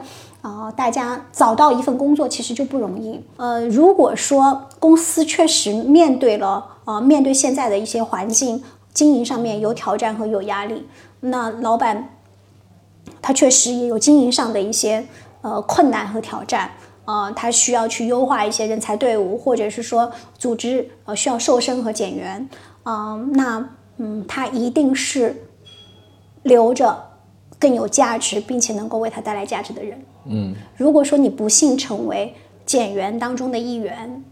[0.42, 3.18] 啊、呃大家找到一份工作其实就不容易。
[3.38, 8.62] 呃，如果说公司确实面对了呃面对现在的一些环境，
[8.92, 10.86] 经营上面有挑战和有压力，
[11.20, 12.16] 那老板
[13.22, 15.04] 他确实也有经营上的一些
[15.42, 16.70] 呃困难和挑战，
[17.10, 22.48] 呃，他需要去优化一些人才队伍，或者是说组织呃需要瘦身和减员，
[22.84, 25.34] 嗯、那嗯，他一定是
[26.44, 26.86] 留着
[27.58, 30.04] 更有价值，并且能够为他带来价值的人。
[30.26, 32.32] 嗯，如果说你不幸成为
[32.64, 34.22] 减员当中的一员，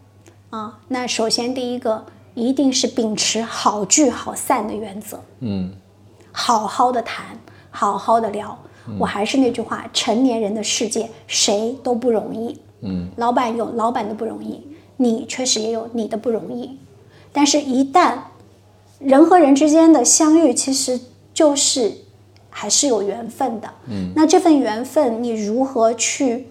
[0.50, 5.20] 啊，那首先第一个一定是秉持好聚好散的原则。
[5.40, 5.72] 嗯
[6.30, 7.36] 好好的谈，
[7.70, 8.56] 好好的聊。
[8.98, 12.56] 我还是那句话，成年人的世界谁都不容易。
[12.80, 14.62] 嗯，老板有老板的不容易，
[14.96, 16.78] 你确实也有你的不容易。
[17.32, 18.14] 但是，一旦
[18.98, 20.98] 人和人之间的相遇，其实
[21.34, 21.92] 就是
[22.50, 23.68] 还是有缘分的。
[23.88, 26.46] 嗯，那这份缘分，你如何去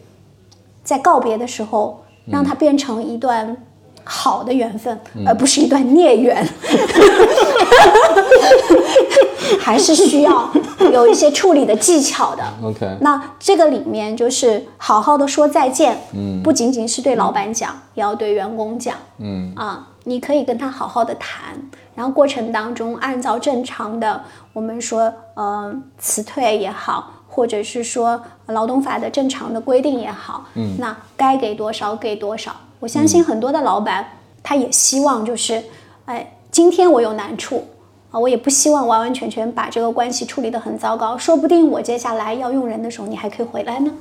[0.84, 3.57] 在告别的时候，让它变成一段
[4.03, 6.47] 好的缘分，而不是一段孽缘？
[9.59, 10.49] 还是需要
[10.91, 12.43] 有一些处理的技巧的。
[12.63, 19.53] ，OK，那这个里面就是好好的说再见，嗯，不仅仅是对老板讲，也要对员工讲，嗯。
[19.55, 21.55] 啊，你可以跟他好好的谈，
[21.95, 32.55] 然后过程当中按照正常的我们说呃辞退也好，或者是说劳动法的正常的规定也好，嗯，那该给多少给多少。
[32.80, 34.05] 我相信很多的老板、
[34.43, 35.63] 他也希望就是，
[36.05, 37.66] 哎，今天我有难处。
[38.10, 43.91] 啊，我也不希望完完全全把这个关系处理得很糟糕，说不定我接下来要用人的时候，你还可以回来呢。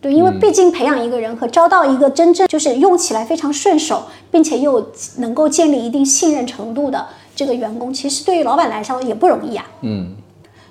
[0.00, 7.04] 对，因为毕竟培养一个人和招到一个真正就是用起来非常顺手，并且又能够建立一定信任程度的
[7.34, 9.66] 这个员工，其实对于老板来说也不容易啊。
[9.80, 10.14] 嗯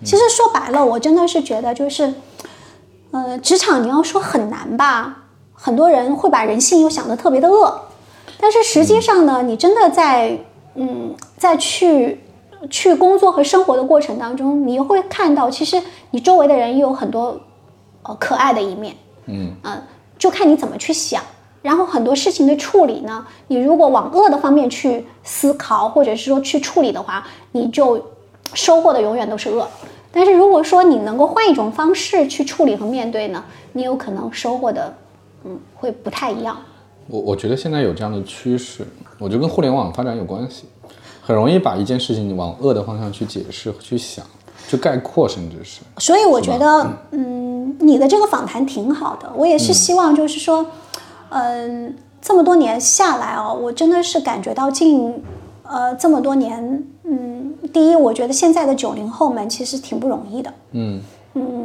[0.05, 2.14] 其实说白了，我真的是觉得就是，
[3.11, 7.82] 呃，职场你要说很难吧，很多人会把人性又想得特别的恶，
[8.39, 10.39] 但是实际上呢，你真的在
[10.76, 12.19] 嗯，在去
[12.69, 17.39] 去工作和生活的过程当中，你会看到，其实你周围的人也有很多
[18.03, 18.95] 呃可爱的一面，
[19.26, 19.82] 嗯嗯，
[20.17, 21.21] 就看你怎么去想。
[21.61, 28.03] 然后很多事情的处理呢，你如果往恶的方面去思考，或者是说去处理的话，你就
[28.53, 29.67] 收获的永远都是恶。
[30.11, 34.93] 但是如果说你能够换一种方式去处理和面对呢，你有可能收获的，
[35.45, 36.57] 嗯，会不太一样。
[37.08, 38.86] 我我觉得现在有这样的趋势，
[39.20, 40.66] 我觉得跟互联网发展有关系，
[41.22, 44.26] 很容易把一件事情往恶的方向去解释、去想、
[44.68, 49.32] 去概括，甚至是所以我觉得，嗯，你的这个访谈挺好的。
[49.36, 50.66] 我也是希望，就是说，
[51.30, 55.22] 嗯、这么多年下来哦，我真的是感觉到近，
[55.64, 60.54] 呃，这么多年，嗯，第一，我觉得现在的九零后们其实挺不容易的。
[60.72, 61.01] 嗯
[61.36, 61.62] 嗯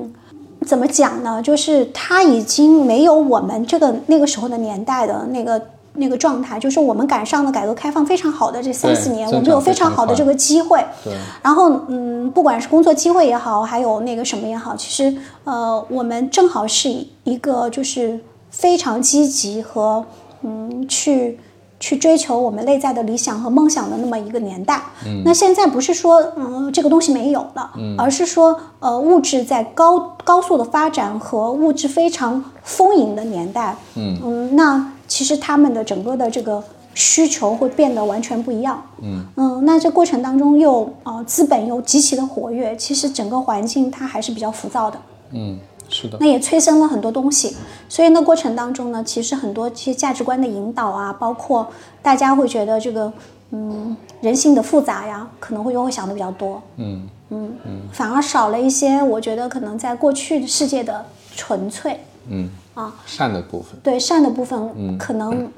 [0.68, 1.40] 怎么讲呢？
[1.42, 5.60] 就是他已经没有我们这个那个时候的年代的那个
[5.94, 10.84] 那个状态，就是我们赶上了改革开放非常好的这三四年，我们有非常好的这个机会。
[11.02, 16.94] 对，然后，嗯，不管是工作机会也好，还有那个什么也好，其实，呃，我们正好是
[17.24, 20.04] 一个就是非常积极和
[20.42, 21.40] 嗯去
[21.80, 24.82] 去追求我们内在的理想和梦想的那么一个年代。
[25.06, 33.76] 嗯，那现在不是说嗯这个东西没有了，嗯，而是说呃物质在高高速的发展和物质非常丰盈的年代。
[33.94, 36.62] 嗯那其实他们的整个的这个
[36.94, 38.82] 需求会变得完全不一样。
[39.00, 44.98] 嗯那这过程当中又呃资本又极其的活跃，其实整个环境它还是比较浮躁的。
[45.32, 45.58] 嗯，
[45.88, 47.56] 是的那，也催生了很多东西。
[47.88, 51.66] 所以那过程当中呢，其实很多这些价值观的引导啊，包括
[52.02, 53.12] 大家会觉得这个
[53.50, 56.62] 嗯人性的复杂呀，可能会又会想的比较多。
[56.76, 65.50] 嗯嗯嗯反而少了一些，我觉得可能在过去的世界的纯粹嗯啊，善的部分，对善的部分可能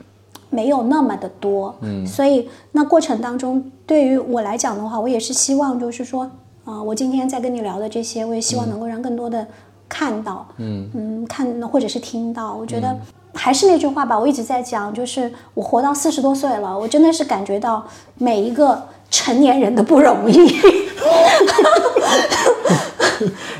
[0.49, 1.74] 没有那么的多。
[1.81, 6.31] 嗯，所以那过程当中，对于我来讲的话，我也是希望就是说，
[6.64, 9.47] 啊、我今天在跟你聊的这些，我也希望能够让更多的
[9.91, 10.88] 看到，嗯。
[10.95, 12.55] 嗯看或者是听到。
[12.55, 12.97] 我觉得
[13.34, 17.86] 还是那句话吧，我一直在讲，就是我活到四十多岁了，我真的是感觉到
[18.16, 20.49] 每一个成年人的不容易。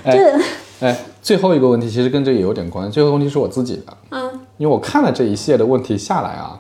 [0.07, 0.41] 就是
[0.81, 2.93] 哎，最后一个问题其实跟这也有点关系。
[2.93, 6.59] 最后一个问题是我自己的，嗯，因为我看了这一系列的问题下来啊，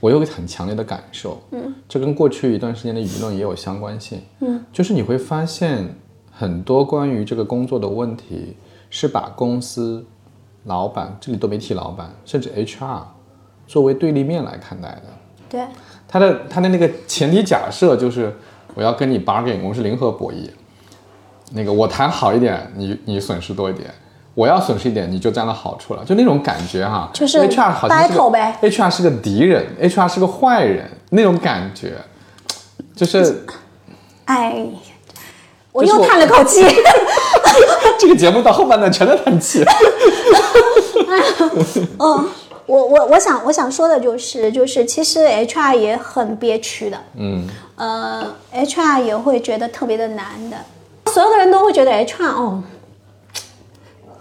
[0.00, 5.88] 我有一个很强烈的感受，嗯，这跟过去一段时间的舆论也有相关性，嗯，就是你会发现
[6.30, 8.54] 很多关于这个工作的问题
[8.94, 10.04] 是把公司、
[10.64, 13.00] 老板，这里都没提老板，甚至 HR
[13.66, 15.02] 作为对立面来看待的。
[15.48, 15.64] 对，
[16.06, 18.36] 他的他的那个前提假设就是
[18.74, 20.50] 我要跟你 bargain，我们是零和博弈。
[21.52, 23.88] 那个我谈好一点，你你损失多一点；
[24.34, 27.08] 我要损失一点，你就占了好处了，就那种感觉哈。
[27.14, 31.94] 就是 HR 好像是 HR 是个敌人，HR 是个坏人，那种感觉，
[32.94, 33.42] 就是
[34.26, 34.66] 哎，
[35.72, 36.62] 我又叹了口气。
[37.98, 39.64] 这个节目到后半段全在叹气。
[41.98, 42.28] 嗯，
[42.66, 50.56] 我我我想我想说的就是，就是其实 HR 也很憋屈的，嗯，呃，HR 也会觉得特别的难的，
[51.12, 52.62] 所有的人都会觉得 HR 哦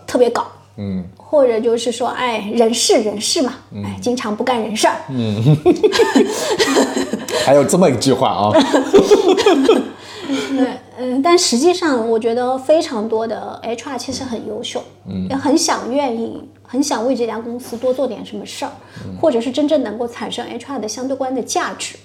[0.06, 0.46] 特别搞，
[0.78, 3.54] 嗯，或者就是说，哎，人事人事嘛，
[3.86, 4.96] 哎，经常不干人事儿，
[7.46, 8.52] 还有这么一句话啊，
[10.28, 10.68] 对，
[11.02, 18.72] 嗯，但实际上我觉得非常多的 HR 其实很优秀，嗯，也很想愿意，很想为这家公司多做点什么事儿，
[19.20, 21.98] 或者是真正能够产生 HR 的相对观的价值。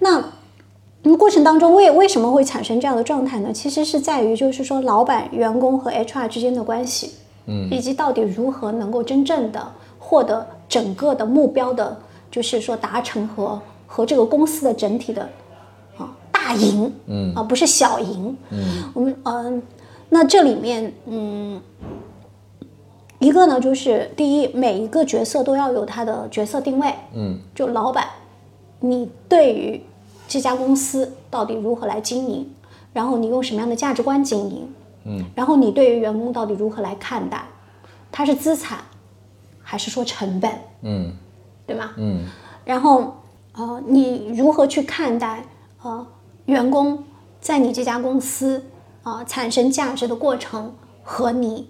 [0.00, 0.22] 那
[1.04, 3.52] 嗯，过程当中为为什么会产生这样的状态呢？
[3.52, 7.12] 其实是在于就是说老板、员工和 HR 之间的关系，
[7.46, 11.94] 嗯，以及到底如何能够真正的获得整个的目标的，
[12.30, 15.43] 就是说达成和和这个公司的整体的啊
[16.44, 19.62] 大赢，嗯，而不是小赢，嗯，我们嗯、
[20.10, 21.60] 那这里面嗯。
[23.18, 26.92] 一个呢，就是第一，每一个角色都要有他的角色定位。
[27.14, 28.06] 嗯，就老板，
[28.80, 29.82] 你对于
[30.28, 32.46] 这家公司到底如何来经营，
[32.92, 34.68] 然后你用什么样的价值观经营，
[35.04, 37.42] 嗯，然后你对于员工到底如何来看待，
[38.12, 38.80] 他是资产
[39.62, 41.10] 还是说成本，嗯
[41.66, 41.92] 对吗？
[41.96, 42.26] 嗯
[42.66, 43.14] 然后
[43.54, 45.42] 呃，你如何去看待
[45.80, 46.06] 呃
[46.46, 47.04] 员工
[47.40, 48.64] 在你这家公司
[49.02, 51.68] 啊、呃产生价值的过程和你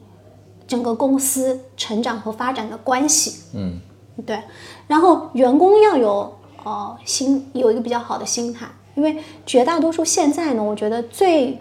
[0.66, 3.42] 整个公司成长和发展的关系？
[3.54, 3.80] 嗯
[4.24, 4.40] 对，
[4.86, 11.58] 然后员工要有呃心有一个比较好的心态，因为绝大多数现在呢，我觉得最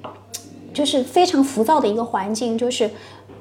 [0.71, 2.89] 就是非常浮躁的一个环境，就是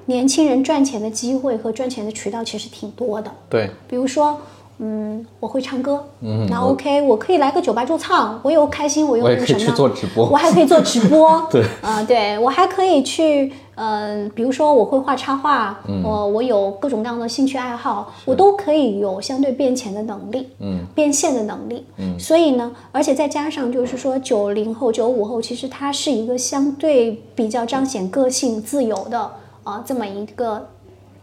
[0.06, 3.30] 年轻人赚钱的机会和赚钱的渠道其实挺多的。
[3.50, 4.40] 对，比如说，
[4.84, 10.28] 嗯，我会唱歌，嗯，那 OK，我可以来个酒吧驻唱，我又开心，我又我也可以去那个什么，做直播。
[10.28, 11.64] 我还可以做直播， 对。
[11.80, 16.02] 啊、对我还可以去，嗯、比如说我会画插画，嗯。
[16.02, 29.30] 我我有各种各样的兴趣爱好，我都可以有相对变钱的能力，嗯，变现的能力，嗯，所以呢，而且再加上就是说九零后、九五后，其实它是一个相对比较彰显个性、自由的
[29.62, 30.66] 啊、这么一个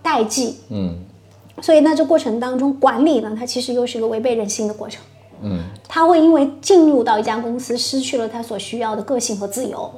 [0.01, 0.95] 代际，嗯
[1.62, 5.01] 所以那，这过程当中管理呢，它其实又是一个违背人性的过程。
[5.41, 9.89] 嗯他会因为进入到一家公司，失去了他所需要的个性和自由。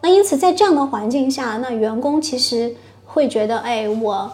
[0.00, 2.74] 那因此，在这样的环境下，那员工其实
[3.04, 4.32] 会觉得，哎，我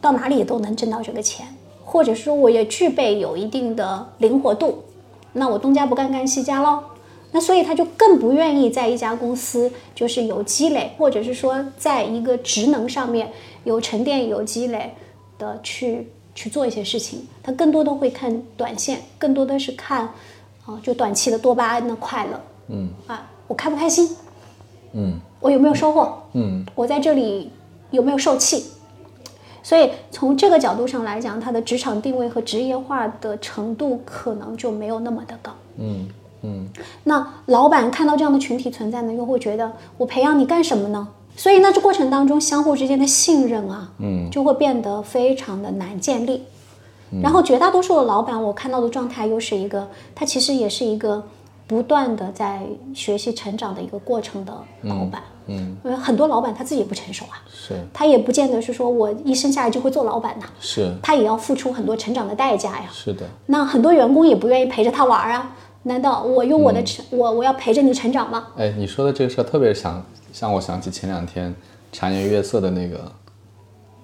[0.00, 1.46] 到哪里都能挣到这个钱，
[1.84, 4.82] 或者说我也具备有一定的灵活度。
[5.32, 6.80] 那我东家不干干西家喽。
[7.32, 13.30] 那所以他就更不愿意在一家公司就是有积累，或者是说在一个职能上面
[13.62, 14.92] 有沉淀、有积累
[15.40, 17.26] 的去去做一些事情。
[17.42, 20.04] 他更多的会看短线，更多的是看
[20.66, 22.40] 啊、就短期的多巴胺的快乐。
[22.68, 24.16] 嗯啊，我开不开心？
[24.92, 26.12] 嗯我有没有收获？
[26.34, 27.50] 嗯我在这里
[27.90, 28.66] 有没有受气？
[29.62, 35.52] 所以从这个角度上来讲，他的职场定位和职业化的程度可能就没有那么的高。
[35.78, 36.08] 嗯
[36.42, 36.68] 嗯
[37.04, 41.08] 那老板看到这样的群体存在呢，又会觉得我培养你干什么呢？
[41.40, 46.42] 所以呢，这过程当中相互之间的信任啊，嗯就会变得非常的难建立。
[47.22, 51.24] 然后绝大多数的老板，我看到的状态又是一个，他其实也是一个
[51.66, 52.60] 不断的在
[52.94, 55.22] 学习成长的一个过程的老板。
[55.46, 62.84] 嗯，因为很多老板他自己也不成熟啊，是他也不见得是说我一生下来就会做老板呐，是他也要付出很多成长的代价呀。
[62.92, 68.48] 是的，那很多员工也不愿意陪着他玩儿啊，难道我用我的成、我我要陪着你成长吗？
[68.58, 70.04] 哎，你说的这个事儿特别想
[70.38, 71.54] 让我想起前两天
[71.92, 73.00] 茶颜悦色的那个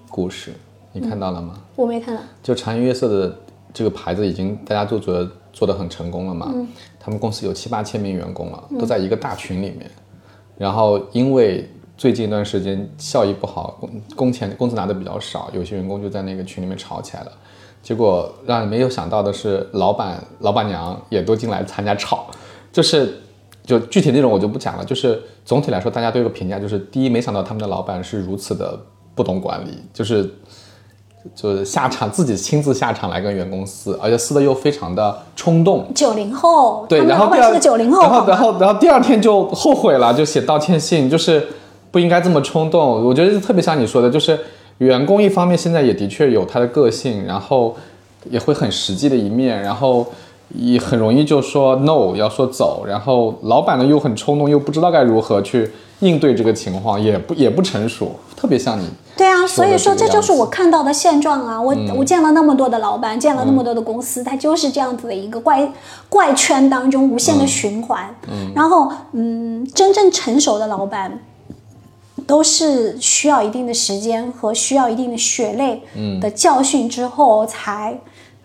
[0.09, 0.53] 故事，
[0.91, 1.59] 你看到了吗？
[1.75, 2.21] 我没看到。
[2.41, 3.35] 就茶颜悦色的
[3.73, 6.53] 这个牌子已经大家都觉得做得很成功了嘛。
[6.99, 9.89] 他们公司有七八千名员工了，都在一个大群里面。
[10.57, 17.31] 然后因为最近一段时间效益不好，工工钱工资拿的比较少，有些员工就在那个群里面吵起来了。
[17.81, 22.27] 结果让人没有想到的是，老板、老板娘也都进来参加吵，
[22.71, 23.21] 就是
[23.67, 24.83] 就具体内容我就不讲了。
[24.83, 28.79] 就是总体来说，大家都有个评价，就是第一，没想到他们的老板是如此的
[29.13, 30.27] 不懂管理，就是
[31.35, 35.85] 就是下场自己亲自下场来跟员工撕，而且撕的又非常的冲动。
[35.93, 41.45] 九零后，对，然后第二个九零后，然后然后然后第二天就后悔了，就写道歉信，就是
[41.91, 43.05] 不应该这么冲动。
[43.05, 44.39] 我觉得特别像你说的，就是
[44.77, 47.75] 员工一方面现在也的确有他的个性，然后
[48.29, 50.05] 也会很实际的一面，然后
[50.55, 58.85] 也很容易就说 no 要说走，然后老板呢又很冲动，又不知道该如何去应对这个情况，也不也不成熟，特别像你。
[59.15, 61.59] 对啊，所以说这就是我看到的现状啊！
[61.59, 65.71] 我、我见了那么多的老板，见了那么多的公司，它就是这样子的一个怪
[66.07, 68.15] 怪圈当中无限的循环。
[68.55, 71.19] 然后，嗯，真正成熟的老板。
[72.25, 75.81] 都是需要一定的时间和需要一定的血泪
[76.19, 77.97] 的教训之后才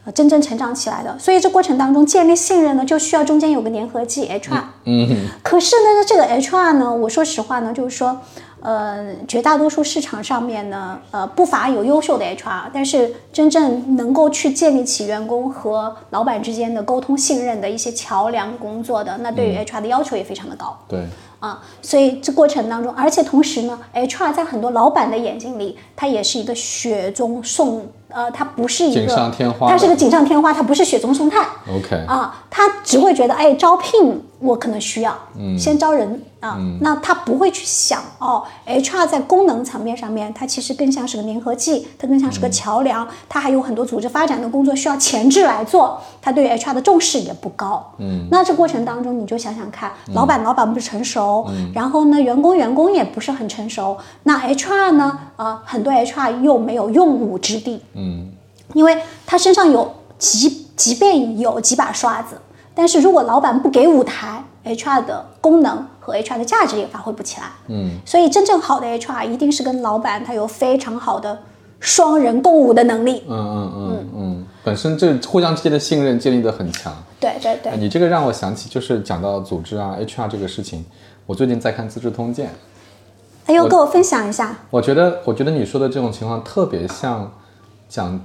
[0.05, 4.63] 呃真正成长起来的，所以这过程当中建立信任呢，就需要中间有个粘合剂 HR。
[4.85, 8.19] 嗯，可是呢，这个 HR 呢，我说实话呢，就是说，
[8.61, 20.77] 呃，绝大多数市场上面呢，呃，不乏有优秀的 HR，但是真正能够去建立起员工和老板之间的沟通信任的一些桥梁工作的，那对于 HR 的要求也非常的高。
[20.89, 21.07] 对，
[21.39, 31.47] 啊，所以这过程当中，而且同时呢，HR 在很多老板的眼睛里，他也是一个雪中送，呃，它不是一个锦上添花它是个锦上添花，它不是雪中送炭。
[31.69, 35.17] OK，啊，他只会觉得，哎，招聘我可能需要，
[35.59, 58.31] 先招人啊，那他不会去想哦，HR 在功能层面上面，它其实更像是个粘合剂，它更像是个桥梁，它还有很多组织发展的工作需要前置来做，他对 HR 的重视也不高，嗯，那这过程当中你就想想看，老板老板不成熟，然后呢，员工员工也不是很成熟，那 HR 呢，呃，很多 HR 又没有用武之地，嗯
[58.75, 62.37] 因为他身上有即即便有几把刷子，
[62.75, 67.47] 但是如果老板不给舞台，HR 的功能和 HR 的价值也发挥不起来。
[67.67, 71.37] 嗯，所以真正好的 HR 一定是跟老板他有非常好的
[71.81, 73.25] 双人共舞的能力。
[73.29, 76.95] 嗯嗯嗯嗯，本身这互相之间的信任建立的很强。
[77.21, 80.85] 对对对，你这个让我想起，就是讲到组织啊、HR 这个事情，
[81.27, 82.47] 我最近在看《资治通鉴》，
[83.47, 84.57] 哎呦，跟我分享一下。
[84.71, 87.31] 我觉得，我觉得你说的这种情况特别像
[87.89, 88.19] 讲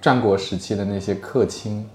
[0.00, 1.86] 战国时期的那些客卿，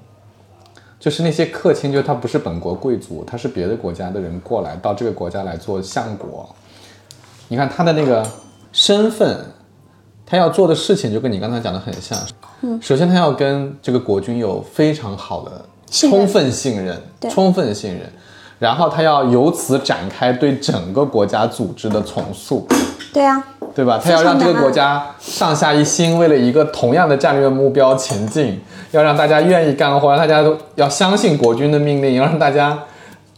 [0.99, 6.47] 就是那些客卿，就是他不是本国贵族，他是别的国家的人过来到这个国家来做相国。
[7.49, 8.25] 你看他的那个
[8.71, 9.37] 身份，
[10.25, 12.17] 他要做的事情就跟你刚才讲的很像。
[12.61, 18.11] 嗯，首先他要跟这个国君有非常好的充分信任，对充分信任。
[18.63, 22.65] 然后他要由此展开对整个国家组织的重塑，
[23.11, 23.43] 对啊，
[23.75, 23.99] 对吧？
[24.01, 28.61] 他要让这个国家上下一心，为了一个同样的战略目标前进，
[28.91, 32.79] 要让大家愿意干活，让大家都要相信国君的命令，要让大家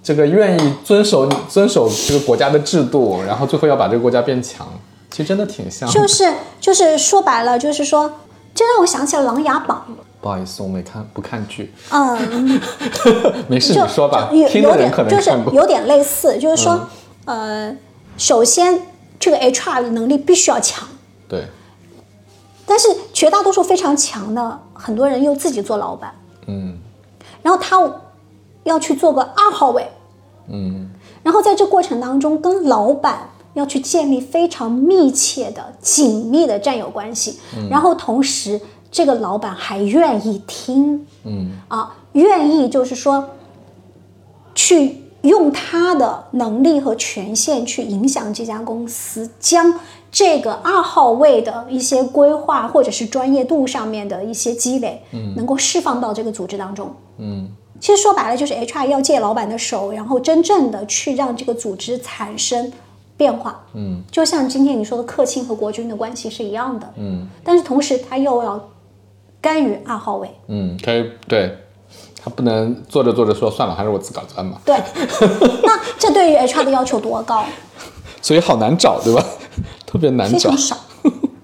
[0.03, 4.67] 这个愿意遵守遵守这个国家的制度，然后最后要把这个国家变强。
[5.09, 5.95] 其实真的挺像的。
[5.95, 8.11] 就是就是说白了，就是说，
[8.53, 9.83] 这让我想起了《琅琊榜
[10.25, 11.71] 不好意思，我没看不看剧，》。
[11.91, 12.59] 嗯，
[13.47, 16.79] 没事就你说吧有，有听的人可能点就是有点类似，就是说，
[17.25, 17.71] 呃，
[18.17, 18.81] 首先
[19.19, 20.87] 这个 HR 的能力必须要强，
[21.29, 21.45] 对，
[22.65, 26.11] 但是绝大多数非常强的很多人又自己做老板，
[26.47, 26.75] 嗯。
[27.43, 27.79] 然后他
[28.63, 29.87] 要去做个二号位，
[30.49, 30.89] 嗯。
[31.21, 38.59] 然后在这过程当中跟老板要去建立非常密切的、紧密的战友关系，然后同时
[38.95, 43.31] 这个老板还愿意听，嗯啊，愿意就是说
[44.53, 49.77] 去用他的能力和权限去影响这家公司，将
[50.09, 56.89] 这个二号位的一些规划或者是专业度上面的一些积累，嗯，能够释放到这个组织当中。
[57.17, 57.49] 嗯
[57.81, 62.71] 其实说白了就是 HR 要借老板的手，然后真正的去让这个组织产生
[63.17, 63.61] 变化。
[63.73, 66.93] 嗯就像今天你说的客卿和国君的关系是一样的。
[66.95, 68.69] 嗯但是同时他又要
[69.45, 70.27] 甘于二号位。
[70.47, 71.55] 嗯，可以，对，
[72.23, 74.59] 他不能做着做着说算了，还是我自个儿钻吧。
[74.65, 74.75] 对，
[75.61, 77.45] 那这对于 HR 的要求多高？
[78.23, 79.23] 所以好难找，对吧？
[79.85, 80.57] 特别难找非常。
[80.57, 80.77] 少。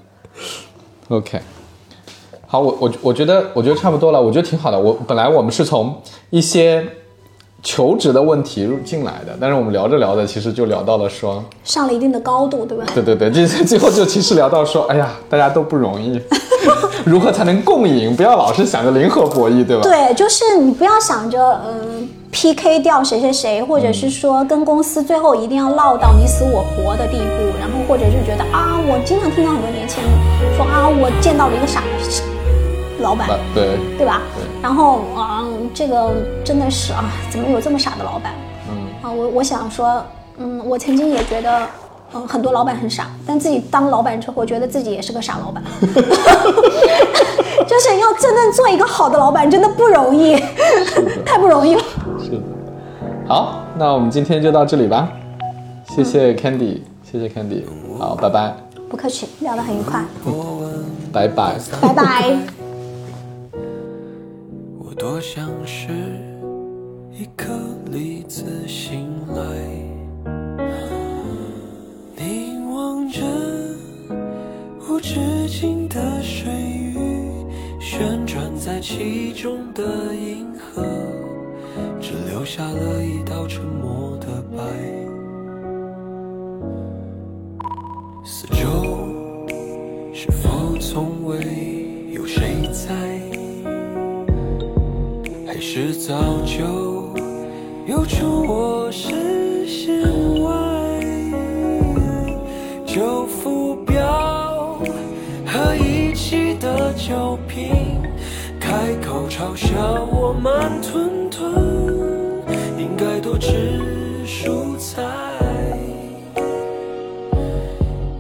[1.10, 1.40] OK，
[2.48, 4.80] 好，我我我觉得我觉得差不多了，我觉得挺好的。
[4.80, 6.84] 我本来我们是从一些
[7.64, 12.86] 求职的问题入进来的，但是我们聊着聊着，其实就聊到了说，上了一定的高度，对吧？
[12.94, 16.20] 对对对，这最后就其实聊到说，哎呀，大家都不容易，
[17.06, 18.16] 如何才能共赢？
[18.16, 19.84] 不要老是想着零和博弈，对吧？
[19.84, 30.12] 对，就是你不要想着嗯 PK 掉谁谁谁，或者是说跟公司最后一定要闹到你死我活的地步，然后或者是觉得啊，我经常听到很多年轻人
[30.58, 31.84] 说啊，我见到了一个傻
[33.02, 34.22] 老板，啊对，对吧？
[34.36, 35.44] 对然后啊、
[35.74, 38.34] 这个真的是啊，怎么有这么傻的老板？
[38.70, 40.02] 嗯啊，我我想说，
[40.38, 41.68] 嗯，我曾经也觉得，
[42.14, 45.64] 嗯，很多老板很傻，但自己当老板之后，觉得自己也是个傻老板。
[47.68, 50.36] 就是要真正做一个好的老板，真的不容易，
[51.26, 51.82] 太不容易了。
[52.22, 52.38] 是的。
[53.28, 55.08] 好，那我们今天就到这里吧，
[55.88, 57.64] 谢谢 Candy，谢谢 Candy，
[57.98, 58.54] 好，拜拜，
[58.90, 60.04] 不客气，聊得很愉快，
[61.14, 61.56] 拜拜。
[61.82, 62.61] 拜拜。
[65.02, 65.88] 多像是
[67.12, 67.52] 一颗
[67.90, 69.44] 粒子醒来，
[72.16, 73.20] 凝望着
[74.88, 75.16] 无止
[75.48, 77.00] 境的水域，
[77.80, 80.86] 旋转在其中的银河，
[82.00, 84.64] 只留下了一道沉默的白。
[88.24, 88.86] 四周
[90.14, 93.21] 是否从未有谁在？
[95.64, 97.14] 是早就
[97.86, 99.94] 游出我视线
[100.42, 100.52] 外？
[102.84, 104.82] 旧浮标
[105.46, 108.02] 和遗弃的酒瓶，
[108.60, 111.54] 开口嘲笑我慢吞吞，
[112.80, 113.80] 应该多吃
[114.26, 115.04] 蔬菜。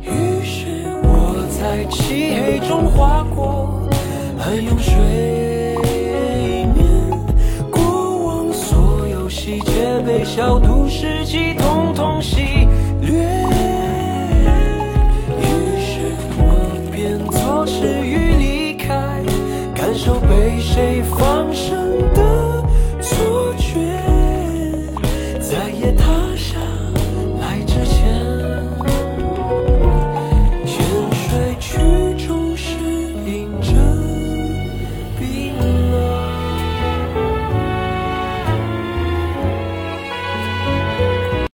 [0.03, 3.89] 于是我在漆黑中划过
[4.37, 5.40] 很用水
[10.33, 11.53] 小都市记